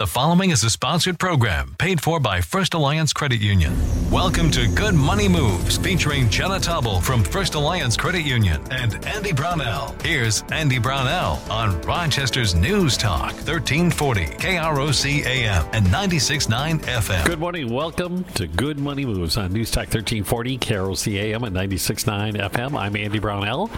The 0.00 0.06
following 0.06 0.48
is 0.48 0.64
a 0.64 0.70
sponsored 0.70 1.18
program 1.18 1.76
paid 1.78 2.00
for 2.00 2.18
by 2.20 2.40
First 2.40 2.72
Alliance 2.72 3.12
Credit 3.12 3.38
Union. 3.38 3.76
Welcome 4.10 4.50
to 4.52 4.66
Good 4.68 4.94
Money 4.94 5.28
Moves 5.28 5.76
featuring 5.76 6.30
Jenna 6.30 6.58
Tobble 6.58 7.02
from 7.02 7.22
First 7.22 7.54
Alliance 7.54 7.98
Credit 7.98 8.22
Union 8.22 8.62
and 8.70 9.04
Andy 9.04 9.34
Brownell. 9.34 9.94
Here's 10.02 10.42
Andy 10.52 10.78
Brownell 10.78 11.38
on 11.50 11.78
Rochester's 11.82 12.54
News 12.54 12.96
Talk 12.96 13.32
1340 13.32 14.24
KROC 14.24 15.26
AM 15.26 15.66
and 15.74 15.86
96.9 15.88 16.80
FM. 16.80 17.26
Good 17.26 17.38
morning. 17.38 17.70
Welcome 17.70 18.24
to 18.36 18.46
Good 18.46 18.78
Money 18.78 19.04
Moves 19.04 19.36
on 19.36 19.52
News 19.52 19.70
Talk 19.70 19.88
1340 19.92 20.56
KROC 20.56 21.20
AM 21.20 21.44
and 21.44 21.54
96.9 21.54 22.40
FM. 22.50 22.74
I'm 22.74 22.96
Andy 22.96 23.18
Brownell 23.18 23.70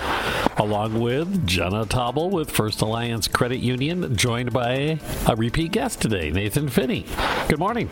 along 0.59 1.00
with 1.00 1.46
Jenna 1.46 1.84
Tobble 1.86 2.30
with 2.30 2.50
First 2.50 2.82
Alliance 2.82 3.27
Credit 3.27 3.59
Union, 3.59 4.14
joined 4.16 4.52
by 4.52 5.00
a 5.27 5.34
repeat 5.34 5.73
guest 5.73 6.00
today 6.00 6.12
today, 6.13 6.31
Nathan 6.31 6.69
Finney. 6.69 7.07
Good 7.49 7.59
morning. 7.59 7.89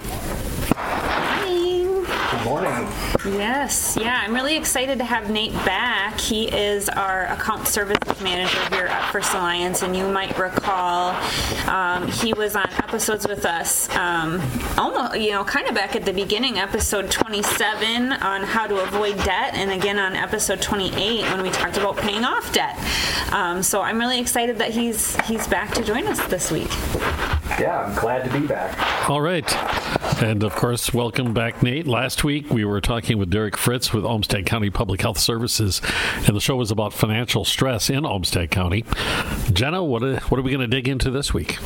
Good 0.74 2.44
morning. 2.44 2.86
Yes, 3.24 3.96
yeah, 3.98 4.20
I'm 4.22 4.34
really 4.34 4.56
excited 4.56 4.98
to 4.98 5.04
have 5.04 5.30
Nate 5.30 5.54
back. 5.64 6.20
He 6.20 6.44
is 6.44 6.90
our 6.90 7.24
account 7.28 7.66
services 7.66 8.20
manager 8.20 8.58
here 8.74 8.86
at 8.86 9.10
First 9.10 9.32
Alliance, 9.32 9.82
and 9.82 9.96
you 9.96 10.06
might 10.06 10.38
recall 10.38 11.14
um, 11.66 12.08
he 12.08 12.34
was 12.34 12.56
on 12.56 12.68
episodes 12.78 13.26
with 13.26 13.46
us, 13.46 13.88
um, 13.96 14.42
almost, 14.76 15.18
you 15.18 15.30
know, 15.30 15.42
kind 15.42 15.66
of 15.66 15.74
back 15.74 15.96
at 15.96 16.04
the 16.04 16.12
beginning, 16.12 16.58
episode 16.58 17.10
27 17.10 18.12
on 18.12 18.42
how 18.42 18.66
to 18.66 18.80
avoid 18.80 19.16
debt, 19.24 19.54
and 19.54 19.70
again 19.70 19.98
on 19.98 20.14
episode 20.14 20.60
28 20.60 21.22
when 21.22 21.42
we 21.42 21.50
talked 21.50 21.78
about 21.78 21.96
paying 21.96 22.24
off 22.24 22.52
debt. 22.52 22.78
Um, 23.32 23.62
so 23.62 23.80
I'm 23.80 23.98
really 23.98 24.20
excited 24.20 24.58
that 24.58 24.72
he's 24.72 25.16
he's 25.22 25.46
back 25.48 25.72
to 25.72 25.82
join 25.82 26.06
us 26.06 26.22
this 26.26 26.50
week. 26.50 26.70
Yeah, 27.60 27.82
I'm 27.82 27.94
glad 27.94 28.24
to 28.24 28.40
be 28.40 28.46
back. 28.46 29.10
All 29.10 29.20
right. 29.20 29.44
And 30.22 30.42
of 30.42 30.54
course, 30.54 30.94
welcome 30.94 31.34
back, 31.34 31.62
Nate. 31.62 31.86
Last 31.86 32.24
week 32.24 32.48
we 32.48 32.64
were 32.64 32.80
talking 32.80 33.18
with 33.18 33.28
Derek 33.28 33.58
Fritz 33.58 33.92
with 33.92 34.02
Olmsted 34.02 34.46
County 34.46 34.70
Public 34.70 35.02
Health 35.02 35.18
Services, 35.18 35.82
and 36.26 36.34
the 36.34 36.40
show 36.40 36.56
was 36.56 36.70
about 36.70 36.94
financial 36.94 37.44
stress 37.44 37.90
in 37.90 38.06
Olmsted 38.06 38.50
County. 38.50 38.86
Jenna, 39.52 39.84
what 39.84 40.02
are, 40.02 40.20
what 40.20 40.38
are 40.38 40.42
we 40.42 40.50
going 40.50 40.62
to 40.62 40.66
dig 40.74 40.88
into 40.88 41.10
this 41.10 41.34
week? 41.34 41.58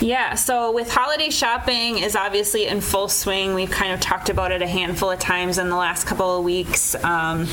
Yeah, 0.00 0.34
so 0.34 0.72
with 0.72 0.90
holiday 0.90 1.30
shopping 1.30 1.98
is 1.98 2.16
obviously 2.16 2.66
in 2.66 2.80
full 2.80 3.08
swing. 3.08 3.54
We've 3.54 3.70
kind 3.70 3.92
of 3.92 4.00
talked 4.00 4.28
about 4.28 4.50
it 4.50 4.60
a 4.60 4.66
handful 4.66 5.10
of 5.10 5.18
times 5.18 5.58
in 5.58 5.68
the 5.68 5.76
last 5.76 6.06
couple 6.06 6.38
of 6.38 6.44
weeks 6.44 6.94
um, 7.04 7.46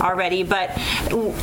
already. 0.00 0.42
But 0.44 0.78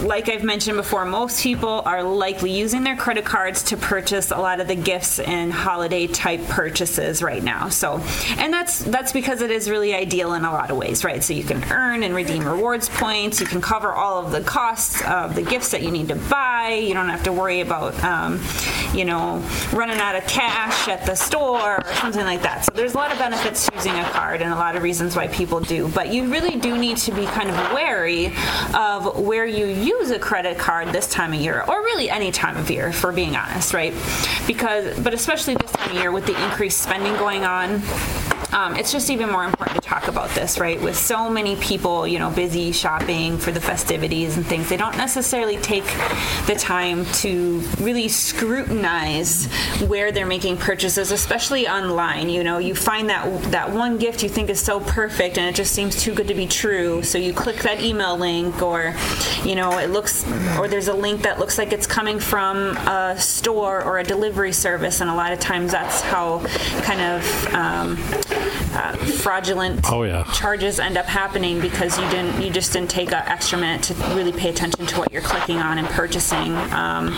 like 0.01 0.29
I've 0.29 0.43
mentioned 0.43 0.77
before, 0.77 1.05
most 1.05 1.43
people 1.43 1.81
are 1.85 2.03
likely 2.03 2.51
using 2.51 2.83
their 2.83 2.95
credit 2.95 3.25
cards 3.25 3.63
to 3.63 3.77
purchase 3.77 4.31
a 4.31 4.37
lot 4.37 4.59
of 4.59 4.67
the 4.67 4.75
gifts 4.75 5.19
and 5.19 5.51
holiday 5.51 6.07
type 6.07 6.41
purchases 6.47 7.21
right 7.21 7.43
now. 7.43 7.69
So, 7.69 7.99
and 8.37 8.53
that's 8.53 8.79
that's 8.79 9.11
because 9.11 9.41
it 9.41 9.51
is 9.51 9.69
really 9.69 9.93
ideal 9.93 10.33
in 10.33 10.45
a 10.45 10.51
lot 10.51 10.71
of 10.71 10.77
ways, 10.77 11.03
right? 11.03 11.23
So 11.23 11.33
you 11.33 11.43
can 11.43 11.63
earn 11.71 12.03
and 12.03 12.15
redeem 12.15 12.45
rewards 12.45 12.87
points. 12.87 13.41
You 13.41 13.45
can 13.47 13.61
cover 13.61 13.91
all 13.91 14.25
of 14.25 14.31
the 14.31 14.41
costs 14.41 15.03
of 15.03 15.35
the 15.35 15.41
gifts 15.41 15.71
that 15.71 15.83
you 15.83 15.91
need 15.91 16.07
to 16.07 16.15
buy. 16.15 16.69
You 16.69 16.93
don't 16.93 17.09
have 17.09 17.23
to 17.23 17.33
worry 17.33 17.59
about, 17.59 18.01
um, 18.03 18.41
you 18.93 19.03
know, 19.03 19.45
running 19.73 19.99
out 19.99 20.15
of 20.15 20.25
cash 20.25 20.54
cash 20.55 20.87
at 20.87 21.05
the 21.05 21.15
store 21.15 21.79
or 21.85 21.93
something 21.95 22.23
like 22.23 22.41
that. 22.41 22.63
So 22.63 22.71
there's 22.73 22.93
a 22.93 22.97
lot 22.97 23.11
of 23.11 23.17
benefits 23.17 23.67
to 23.67 23.75
using 23.75 23.93
a 23.93 24.05
card 24.05 24.41
and 24.41 24.53
a 24.53 24.55
lot 24.55 24.77
of 24.77 24.83
reasons 24.83 25.13
why 25.13 25.27
people 25.27 25.59
do. 25.59 25.89
But 25.89 26.13
you 26.13 26.31
really 26.31 26.55
do 26.55 26.77
need 26.77 26.95
to 26.97 27.11
be 27.11 27.25
kind 27.25 27.49
of 27.49 27.55
wary 27.73 28.27
of 28.73 29.19
where 29.19 29.45
you 29.45 29.65
use 29.65 30.11
a 30.11 30.19
credit 30.19 30.57
card 30.57 30.89
this 30.89 31.09
time 31.09 31.33
of 31.33 31.41
year, 31.41 31.65
or 31.67 31.83
really 31.83 32.09
any 32.09 32.31
time 32.31 32.55
of 32.55 32.71
year, 32.71 32.93
for 32.93 33.11
being 33.11 33.35
honest, 33.35 33.73
right? 33.73 33.93
Because, 34.47 34.97
but 34.99 35.13
especially 35.13 35.55
this 35.55 35.71
time 35.71 35.89
of 35.89 35.97
year 35.97 36.11
with 36.13 36.25
the 36.25 36.41
increased 36.45 36.81
spending 36.81 37.13
going 37.17 37.43
on 37.43 37.81
um, 38.55 38.77
it's 38.77 38.89
just 38.89 39.09
even 39.09 39.29
more 39.29 39.43
important 39.43 39.83
to 39.83 39.87
talk 39.87 40.07
about 40.07 40.29
this, 40.29 40.57
right? 40.59 40.81
With 40.81 40.95
so 40.95 41.29
many 41.29 41.57
people, 41.57 42.07
you 42.07 42.19
know, 42.19 42.29
busy 42.29 42.71
shopping 42.71 43.37
for 43.37 43.51
the 43.51 43.59
festivities 43.59 44.37
and 44.37 44.45
things, 44.45 44.69
they 44.69 44.77
don't 44.77 44.95
necessarily 44.95 45.57
take 45.57 45.83
the 46.47 46.55
time 46.57 47.05
to 47.05 47.59
really 47.81 48.07
scrutinize 48.07 49.47
where 49.87 50.13
they're 50.13 50.25
making 50.25 50.55
purchases, 50.55 51.11
especially 51.11 51.67
online. 51.67 52.29
You 52.29 52.45
know, 52.45 52.57
you 52.57 52.75
find 52.75 53.09
that 53.09 53.25
that 53.51 53.71
one 53.71 53.97
gift 53.97 54.23
you 54.23 54.29
think 54.29 54.49
is 54.49 54.61
so 54.61 54.79
perfect 54.79 55.37
and 55.37 55.49
it 55.49 55.55
just 55.55 55.73
seems 55.73 56.01
too 56.01 56.13
good 56.13 56.29
to 56.29 56.33
be 56.33 56.47
true, 56.47 57.03
so 57.03 57.17
you 57.17 57.33
click 57.33 57.57
that 57.57 57.81
email 57.81 58.17
link, 58.17 58.61
or 58.61 58.95
you 59.43 59.55
know, 59.55 59.77
it 59.79 59.89
looks, 59.89 60.25
or 60.57 60.69
there's 60.69 60.87
a 60.87 60.93
link 60.93 61.23
that 61.23 61.39
looks 61.39 61.57
like 61.57 61.73
it's 61.73 61.87
coming 61.87 62.19
from 62.19 62.77
a 62.87 63.19
store 63.19 63.83
or 63.83 63.99
a 63.99 64.03
delivery 64.03 64.53
service, 64.53 65.01
and 65.01 65.09
a 65.09 65.13
lot 65.13 65.33
of 65.33 65.39
times 65.41 65.73
that's 65.73 65.99
how 65.99 66.39
kind 66.83 67.01
of 67.01 67.53
um, 67.53 68.44
uh, 68.73 68.95
fraudulent 68.95 69.81
oh, 69.91 70.03
yeah. 70.03 70.23
charges 70.33 70.79
end 70.79 70.97
up 70.97 71.05
happening 71.05 71.59
because 71.59 71.97
you 71.99 72.09
didn't 72.09 72.41
you 72.41 72.49
just 72.49 72.73
didn't 72.73 72.89
take 72.89 73.11
an 73.11 73.23
extra 73.25 73.57
minute 73.57 73.83
to 73.83 73.93
really 74.15 74.31
pay 74.31 74.49
attention 74.49 74.85
to 74.85 74.97
what 74.97 75.11
you're 75.11 75.21
clicking 75.21 75.57
on 75.57 75.77
and 75.77 75.87
purchasing. 75.89 76.55
Um, 76.71 77.15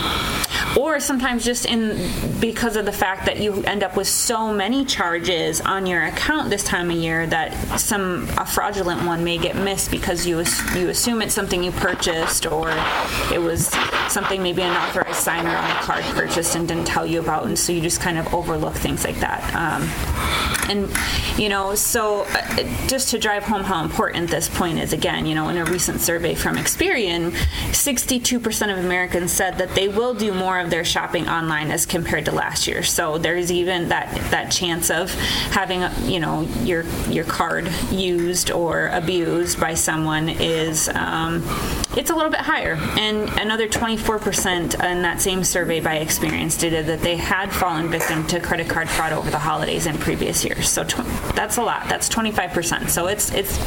or 0.76 1.00
sometimes 1.00 1.44
just 1.44 1.66
in 1.66 2.40
because 2.40 2.76
of 2.76 2.84
the 2.84 2.92
fact 2.92 3.26
that 3.26 3.38
you 3.38 3.62
end 3.64 3.82
up 3.82 3.96
with 3.96 4.06
so 4.06 4.52
many 4.52 4.84
charges 4.84 5.60
on 5.60 5.86
your 5.86 6.04
account 6.04 6.50
this 6.50 6.62
time 6.62 6.90
of 6.90 6.96
year 6.96 7.26
that 7.26 7.80
some 7.80 8.28
a 8.38 8.46
fraudulent 8.46 9.04
one 9.04 9.24
may 9.24 9.38
get 9.38 9.56
missed 9.56 9.90
because 9.90 10.26
you 10.26 10.38
you 10.74 10.88
assume 10.88 11.22
it's 11.22 11.34
something 11.34 11.62
you 11.62 11.72
purchased 11.72 12.46
or 12.46 12.70
it 13.32 13.40
was 13.40 13.68
something 14.08 14.42
maybe 14.42 14.62
an 14.62 14.76
authorized 14.76 15.16
signer 15.16 15.54
on 15.54 15.68
the 15.68 15.74
card 15.80 16.04
purchased 16.14 16.54
and 16.54 16.68
didn't 16.68 16.86
tell 16.86 17.06
you 17.06 17.20
about. 17.20 17.46
And 17.46 17.58
so 17.58 17.72
you 17.72 17.80
just 17.80 18.00
kind 18.00 18.18
of 18.18 18.32
overlook 18.32 18.74
things 18.74 19.04
like 19.04 19.18
that. 19.20 19.42
Um, 19.54 19.82
and 20.68 20.90
you 21.38 21.48
know 21.48 21.74
so 21.74 22.22
uh, 22.22 22.86
just 22.86 23.10
to 23.10 23.18
drive 23.18 23.44
home 23.44 23.62
how 23.62 23.82
important 23.82 24.30
this 24.30 24.48
point 24.48 24.78
is 24.78 24.92
again 24.92 25.26
you 25.26 25.34
know 25.34 25.48
in 25.48 25.56
a 25.56 25.64
recent 25.64 26.00
survey 26.00 26.34
from 26.34 26.56
Experian 26.56 27.30
62% 27.72 28.72
of 28.72 28.84
Americans 28.84 29.32
said 29.32 29.58
that 29.58 29.74
they 29.74 29.88
will 29.88 30.14
do 30.14 30.32
more 30.32 30.58
of 30.58 30.70
their 30.70 30.84
shopping 30.84 31.28
online 31.28 31.70
as 31.70 31.86
compared 31.86 32.24
to 32.24 32.32
last 32.32 32.66
year. 32.66 32.82
So 32.82 33.18
there's 33.18 33.52
even 33.52 33.88
that 33.88 34.14
that 34.30 34.50
chance 34.50 34.90
of 34.90 35.12
having 35.50 35.82
you 36.10 36.20
know 36.20 36.42
your 36.62 36.82
your 37.08 37.24
card 37.24 37.68
used 37.90 38.50
or 38.50 38.88
abused 38.88 39.60
by 39.60 39.74
someone 39.74 40.28
is 40.28 40.88
um, 40.90 41.42
it's 41.96 42.10
a 42.10 42.14
little 42.14 42.30
bit 42.30 42.40
higher. 42.40 42.74
And 42.98 43.28
another 43.40 43.68
24% 43.68 44.74
in 44.84 45.02
that 45.02 45.20
same 45.20 45.44
survey 45.44 45.80
by 45.80 45.98
Experian 45.98 46.50
stated 46.50 46.86
that 46.86 47.00
they 47.00 47.16
had 47.16 47.52
fallen 47.52 47.88
victim 47.88 48.26
to 48.28 48.40
credit 48.40 48.68
card 48.68 48.88
fraud 48.88 49.12
over 49.12 49.30
the 49.30 49.38
holidays 49.38 49.86
in 49.86 49.98
previous 49.98 50.44
years 50.44 50.57
so 50.62 50.84
tw- 50.84 51.06
that's 51.34 51.56
a 51.56 51.62
lot. 51.62 51.88
That's 51.88 52.08
25%. 52.08 52.88
So 52.88 53.06
it's 53.06 53.32
it's 53.32 53.58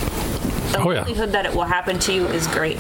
the 0.71 0.79
oh, 0.81 0.85
likelihood 0.85 1.29
yeah. 1.29 1.41
that 1.41 1.45
it 1.45 1.53
will 1.53 1.63
happen 1.63 1.99
to 1.99 2.13
you 2.13 2.27
is 2.27 2.47
great. 2.47 2.79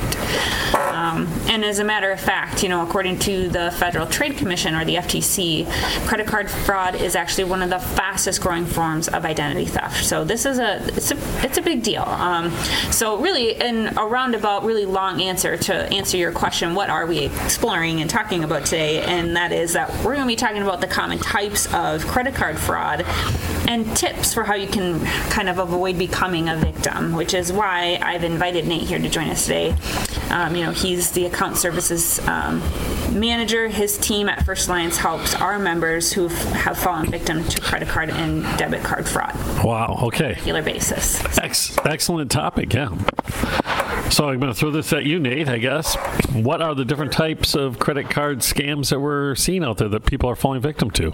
Um, 0.73 1.27
and 1.47 1.65
as 1.65 1.79
a 1.79 1.83
matter 1.83 2.11
of 2.11 2.19
fact, 2.19 2.63
you 2.63 2.69
know, 2.69 2.83
according 2.83 3.19
to 3.19 3.49
the 3.49 3.71
Federal 3.71 4.05
Trade 4.07 4.37
Commission 4.37 4.75
or 4.75 4.85
the 4.85 4.95
FTC, 4.95 5.69
credit 6.07 6.27
card 6.27 6.49
fraud 6.49 6.95
is 6.95 7.15
actually 7.15 7.45
one 7.45 7.61
of 7.61 7.69
the 7.69 7.79
fastest 7.79 8.41
growing 8.41 8.65
forms 8.65 9.07
of 9.07 9.25
identity 9.25 9.65
theft. 9.65 10.05
So 10.05 10.23
this 10.23 10.45
is 10.45 10.59
a 10.59 10.77
it's 10.95 11.11
a 11.11 11.17
it's 11.45 11.57
a 11.57 11.61
big 11.61 11.83
deal. 11.83 12.03
Um, 12.03 12.51
so 12.91 13.17
really, 13.19 13.59
in 13.59 13.97
a 13.97 14.05
roundabout, 14.05 14.63
really 14.63 14.85
long 14.85 15.21
answer 15.21 15.57
to 15.57 15.73
answer 15.73 16.17
your 16.17 16.31
question, 16.31 16.75
what 16.75 16.89
are 16.89 17.05
we 17.05 17.25
exploring 17.25 18.01
and 18.01 18.09
talking 18.09 18.43
about 18.43 18.65
today? 18.65 19.01
And 19.01 19.35
that 19.35 19.51
is 19.51 19.73
that 19.73 19.89
we're 19.97 20.15
going 20.15 20.21
to 20.21 20.27
be 20.27 20.35
talking 20.35 20.61
about 20.61 20.81
the 20.81 20.87
common 20.87 21.19
types 21.19 21.71
of 21.73 22.05
credit 22.07 22.35
card 22.35 22.57
fraud 22.57 23.05
and 23.71 23.95
tips 23.95 24.33
for 24.33 24.43
how 24.43 24.53
you 24.53 24.67
can 24.67 24.99
kind 25.29 25.47
of 25.47 25.57
avoid 25.57 25.97
becoming 25.97 26.49
a 26.49 26.57
victim, 26.57 27.13
which 27.13 27.33
is 27.33 27.53
why 27.53 27.97
I've 28.01 28.25
invited 28.25 28.67
Nate 28.67 28.81
here 28.81 28.99
to 28.99 29.07
join 29.07 29.29
us 29.29 29.43
today. 29.45 29.73
Um, 30.29 30.55
you 30.55 30.65
know, 30.65 30.71
he's 30.71 31.11
the 31.11 31.25
account 31.25 31.55
services 31.55 32.19
um, 32.27 32.59
manager. 33.17 33.69
His 33.69 33.97
team 33.97 34.27
at 34.27 34.45
First 34.45 34.67
Alliance 34.67 34.97
helps 34.97 35.33
our 35.35 35.57
members 35.57 36.11
who 36.11 36.27
have 36.27 36.77
fallen 36.77 37.09
victim 37.09 37.45
to 37.45 37.61
credit 37.61 37.87
card 37.87 38.09
and 38.09 38.43
debit 38.57 38.83
card 38.83 39.07
fraud. 39.07 39.33
Wow. 39.63 39.99
Okay. 40.03 40.33
regular 40.33 40.63
basis. 40.63 41.21
Ex- 41.37 41.77
excellent 41.85 42.29
topic. 42.29 42.73
Yeah. 42.73 42.89
So 44.09 44.27
I'm 44.27 44.39
going 44.41 44.51
to 44.51 44.53
throw 44.53 44.71
this 44.71 44.91
at 44.91 45.05
you, 45.05 45.17
Nate. 45.17 45.47
I 45.47 45.57
guess. 45.59 45.95
What 46.33 46.61
are 46.61 46.75
the 46.75 46.83
different 46.83 47.13
types 47.13 47.55
of 47.55 47.79
credit 47.79 48.09
card 48.09 48.39
scams 48.39 48.89
that 48.89 48.99
we're 48.99 49.35
seeing 49.35 49.63
out 49.63 49.77
there 49.77 49.87
that 49.87 50.05
people 50.05 50.29
are 50.29 50.35
falling 50.35 50.61
victim 50.61 50.91
to? 50.91 51.13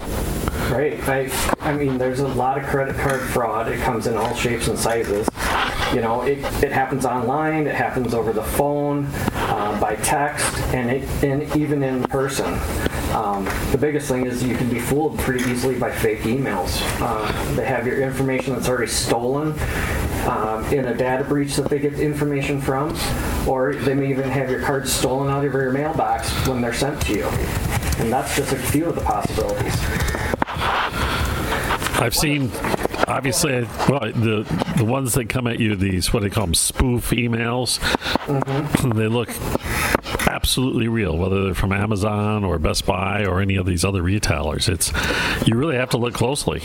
Great. 0.67 1.07
I, 1.07 1.29
I 1.61 1.73
mean, 1.73 1.97
there's 1.97 2.19
a 2.19 2.27
lot 2.27 2.57
of 2.57 2.65
credit 2.65 2.97
card 2.97 3.21
fraud. 3.21 3.69
It 3.69 3.79
comes 3.79 4.05
in 4.05 4.17
all 4.17 4.35
shapes 4.35 4.67
and 4.67 4.77
sizes. 4.77 5.27
You 5.93 6.01
know, 6.01 6.23
it, 6.23 6.39
it 6.61 6.73
happens 6.73 7.05
online. 7.05 7.67
It 7.67 7.75
happens 7.75 8.13
over 8.13 8.33
the 8.33 8.43
phone, 8.43 9.05
uh, 9.33 9.79
by 9.79 9.95
text, 9.95 10.57
and, 10.73 10.91
it, 10.91 11.23
and 11.23 11.55
even 11.55 11.83
in 11.83 12.03
person. 12.03 12.59
Um, 13.15 13.45
the 13.71 13.77
biggest 13.79 14.09
thing 14.09 14.25
is 14.25 14.43
you 14.43 14.57
can 14.57 14.69
be 14.69 14.79
fooled 14.79 15.17
pretty 15.19 15.49
easily 15.49 15.79
by 15.79 15.89
fake 15.89 16.19
emails. 16.19 16.81
Uh, 17.01 17.55
they 17.55 17.65
have 17.65 17.87
your 17.87 18.01
information 18.01 18.53
that's 18.53 18.67
already 18.67 18.91
stolen 18.91 19.57
um, 20.27 20.65
in 20.65 20.85
a 20.85 20.93
data 20.93 21.23
breach 21.23 21.55
that 21.55 21.69
they 21.69 21.79
get 21.79 21.95
the 21.95 22.03
information 22.03 22.59
from, 22.59 22.95
or 23.47 23.73
they 23.73 23.93
may 23.93 24.09
even 24.09 24.29
have 24.29 24.51
your 24.51 24.61
cards 24.61 24.91
stolen 24.91 25.31
out 25.31 25.45
of 25.45 25.53
your 25.53 25.71
mailbox 25.71 26.29
when 26.45 26.61
they're 26.61 26.73
sent 26.73 27.01
to 27.03 27.13
you. 27.13 27.25
And 27.99 28.11
that's 28.11 28.35
just 28.35 28.51
a 28.51 28.57
few 28.57 28.85
of 28.85 28.95
the 28.95 29.01
possibilities. 29.01 30.36
I've 31.99 32.15
seen, 32.15 32.51
obviously, 33.07 33.63
well, 33.89 33.99
the 33.99 34.45
the 34.77 34.85
ones 34.85 35.13
that 35.15 35.29
come 35.29 35.47
at 35.47 35.59
you, 35.59 35.75
these 35.75 36.13
what 36.13 36.21
do 36.21 36.29
they 36.29 36.33
call 36.33 36.45
them, 36.45 36.53
spoof 36.53 37.09
emails. 37.09 37.79
They 38.95 39.07
look 39.07 39.29
absolutely 40.27 40.87
real, 40.87 41.17
whether 41.17 41.43
they're 41.45 41.55
from 41.55 41.71
Amazon 41.71 42.43
or 42.43 42.59
Best 42.59 42.85
Buy 42.85 43.25
or 43.25 43.41
any 43.41 43.55
of 43.55 43.65
these 43.65 43.83
other 43.83 44.01
retailers. 44.01 44.69
It's 44.69 44.91
you 45.47 45.57
really 45.57 45.75
have 45.75 45.89
to 45.91 45.97
look 45.97 46.13
closely. 46.13 46.61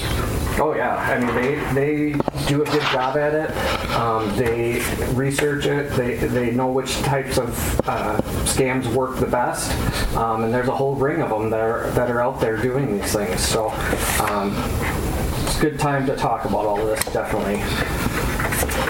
Oh 0.58 0.74
yeah, 0.76 0.96
I 0.96 1.18
mean 1.18 1.34
they 1.34 1.54
they 1.72 2.18
do 2.46 2.62
a 2.62 2.66
good 2.66 2.82
job 2.92 3.16
at 3.16 3.34
it. 3.34 3.50
Um, 3.92 4.36
they 4.36 4.82
research 5.14 5.64
it. 5.66 5.90
They 5.92 6.16
they 6.16 6.50
know 6.50 6.70
which 6.70 6.98
types 7.00 7.38
of 7.38 7.80
uh, 7.88 8.20
scams 8.44 8.86
work 8.94 9.18
the 9.18 9.26
best, 9.26 9.72
um, 10.14 10.44
and 10.44 10.52
there's 10.52 10.68
a 10.68 10.76
whole 10.76 10.94
ring 10.94 11.22
of 11.22 11.30
them 11.30 11.48
that 11.50 11.60
are 11.60 11.90
that 11.92 12.10
are 12.10 12.20
out 12.20 12.40
there 12.40 12.58
doing 12.58 12.98
these 12.98 13.12
things. 13.12 13.40
So 13.40 13.70
um, 14.20 14.52
good 15.62 15.78
time 15.78 16.04
to 16.04 16.16
talk 16.16 16.44
about 16.44 16.66
all 16.66 16.76
this, 16.84 17.04
definitely. 17.12 17.62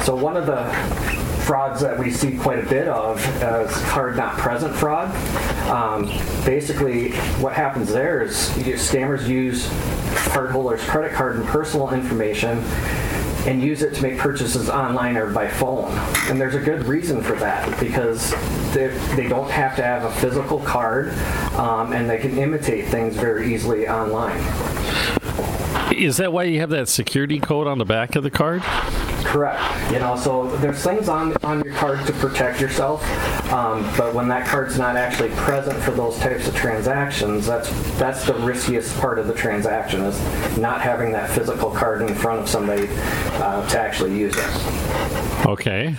So 0.06 0.16
one 0.16 0.38
of 0.38 0.46
the 0.46 0.64
frauds 1.44 1.82
that 1.82 1.98
we 1.98 2.10
see 2.10 2.38
quite 2.38 2.60
a 2.60 2.66
bit 2.66 2.88
of 2.88 3.18
is 3.42 3.76
card 3.90 4.16
not 4.16 4.38
present 4.38 4.74
fraud. 4.74 5.14
Um, 5.68 6.06
basically, 6.46 7.12
what 7.42 7.52
happens 7.52 7.92
there 7.92 8.22
is 8.22 8.48
scammers 8.80 9.28
use 9.28 9.68
cardholders' 10.32 10.78
credit 10.88 11.12
card 11.12 11.36
and 11.36 11.44
personal 11.44 11.92
information 11.92 12.64
and 13.46 13.60
use 13.60 13.82
it 13.82 13.92
to 13.96 14.02
make 14.02 14.16
purchases 14.16 14.70
online 14.70 15.18
or 15.18 15.30
by 15.30 15.48
phone. 15.48 15.92
And 16.30 16.40
there's 16.40 16.54
a 16.54 16.60
good 16.60 16.84
reason 16.86 17.22
for 17.22 17.34
that 17.34 17.78
because 17.80 18.30
they, 18.72 18.86
they 19.14 19.28
don't 19.28 19.50
have 19.50 19.76
to 19.76 19.82
have 19.82 20.04
a 20.04 20.12
physical 20.22 20.60
card 20.60 21.12
um, 21.58 21.92
and 21.92 22.08
they 22.08 22.18
can 22.18 22.38
imitate 22.38 22.86
things 22.88 23.14
very 23.14 23.52
easily 23.52 23.86
online. 23.86 24.40
Is 25.92 26.16
that 26.16 26.32
why 26.32 26.44
you 26.44 26.60
have 26.60 26.70
that 26.70 26.88
security 26.88 27.38
code 27.38 27.66
on 27.66 27.78
the 27.78 27.84
back 27.84 28.16
of 28.16 28.22
the 28.22 28.30
card? 28.30 28.62
Correct. 29.24 29.92
You 29.92 29.98
know, 29.98 30.16
so 30.16 30.54
there's 30.56 30.82
things 30.82 31.08
on 31.08 31.36
on 31.42 31.62
your 31.64 31.74
card 31.74 32.04
to 32.06 32.12
protect 32.14 32.60
yourself, 32.60 33.02
um, 33.52 33.82
but 33.96 34.14
when 34.14 34.28
that 34.28 34.46
card's 34.46 34.78
not 34.78 34.96
actually 34.96 35.30
present 35.30 35.80
for 35.82 35.92
those 35.92 36.18
types 36.18 36.48
of 36.48 36.54
transactions, 36.54 37.46
that's 37.46 37.70
that's 37.98 38.24
the 38.26 38.34
riskiest 38.34 38.98
part 38.98 39.18
of 39.18 39.26
the 39.28 39.34
transaction 39.34 40.00
is 40.02 40.58
not 40.58 40.80
having 40.80 41.12
that 41.12 41.30
physical 41.30 41.70
card 41.70 42.02
in 42.02 42.14
front 42.14 42.40
of 42.40 42.48
somebody 42.48 42.88
uh, 42.90 43.66
to 43.68 43.78
actually 43.78 44.18
use 44.18 44.34
it. 44.36 45.46
Okay. 45.46 45.94